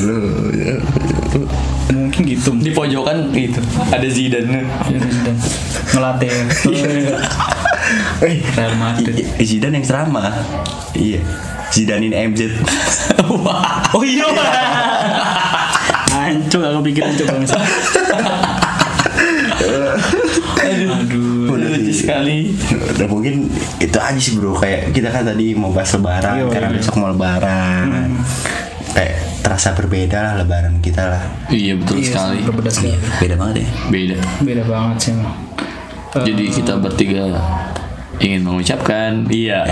[0.05, 0.21] lu
[0.53, 0.77] ya
[1.91, 3.61] mungkin gitu Di pojokan itu
[3.91, 4.67] ada Zidane.
[4.67, 5.33] Zidane.
[5.95, 6.31] ngelatih
[8.21, 9.27] Eh, Real Madrid.
[9.41, 10.31] Zidane yang ceramah.
[10.95, 11.21] Iya.
[11.71, 12.51] Zidanein MZ.
[13.95, 14.27] oh iya
[16.11, 17.47] Hancur aku pikiran coba
[20.61, 21.55] Aduh.
[21.55, 22.51] Udah Lucu sekali.
[22.75, 23.47] Udah mungkin
[23.79, 24.59] itu aja sih bro.
[24.59, 26.77] Kayak kita kan tadi mau bahas lebaran Iya, karena iya.
[26.77, 28.09] besok mau lebaran.
[28.95, 31.23] Kayak terasa berbeda lah lebaran kita lah.
[31.49, 32.45] Iya betul sekali.
[32.45, 32.97] Berbeda sekali.
[33.21, 33.69] Beda banget ya.
[33.89, 34.17] Beda.
[34.45, 35.37] Beda banget sih emang.
[36.11, 37.23] Eh, Jadi kita bertiga
[38.21, 39.65] ingin mengucapkan iya.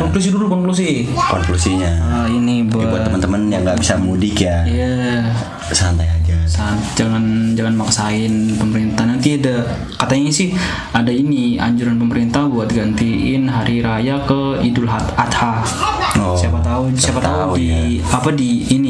[0.00, 1.04] konklusi dulu konklusi.
[1.12, 1.92] Konklusinya.
[2.00, 5.20] Ah, ini Ya, buat buat teman-teman yang nggak bisa mudik ya, Iya.
[5.68, 6.32] santai aja.
[6.44, 9.64] Saat jangan jangan maksain pemerintah nanti ada
[9.96, 10.52] katanya sih
[10.92, 15.64] ada ini anjuran pemerintah buat gantiin hari raya ke Idul Adha.
[16.20, 18.83] Oh, siapa tahu siapa tahu, tahu, di apa di ini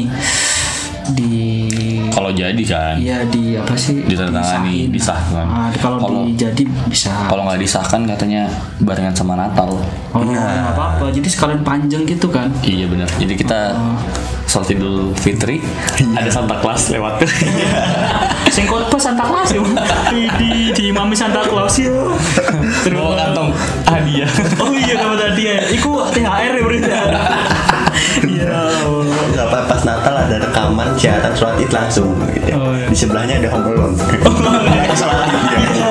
[1.13, 1.67] di
[2.09, 2.95] Kalau jadi kan.
[2.97, 4.01] Iya di apa sih?
[4.01, 5.45] Ditandatangani, disahkan.
[5.45, 7.11] Ah, kalau Kalau- di jadi bisa.
[7.27, 8.47] Kalau nggak disahkan katanya
[8.81, 9.75] barengan sama Natal.
[10.15, 11.11] Oh, nggak apa-apa.
[11.11, 12.47] Jadi sekalian panjang gitu kan.
[12.63, 13.09] Iya benar.
[13.19, 13.75] Jadi kita
[14.45, 15.59] sholat Idul Fitri
[16.15, 17.19] ada Santa Claus lewat.
[18.55, 19.59] Sing khotbah Santa Claus ya.
[20.39, 21.91] Di di, mami Santa Claus ya.
[22.87, 23.51] Terus kantong
[23.83, 24.29] hadiah.
[24.63, 25.59] Oh iya kamu tadi ya.
[25.75, 26.91] Iku THR ya berarti
[28.23, 29.65] ya Allah.
[29.65, 32.55] Pas Natal ada rekaman siaran surat id langsung gitu.
[32.55, 32.87] Oh, iya.
[32.87, 33.95] Di sebelahnya ada Home Alone.
[34.23, 34.83] Oh, iya.
[35.55, 35.85] Iya.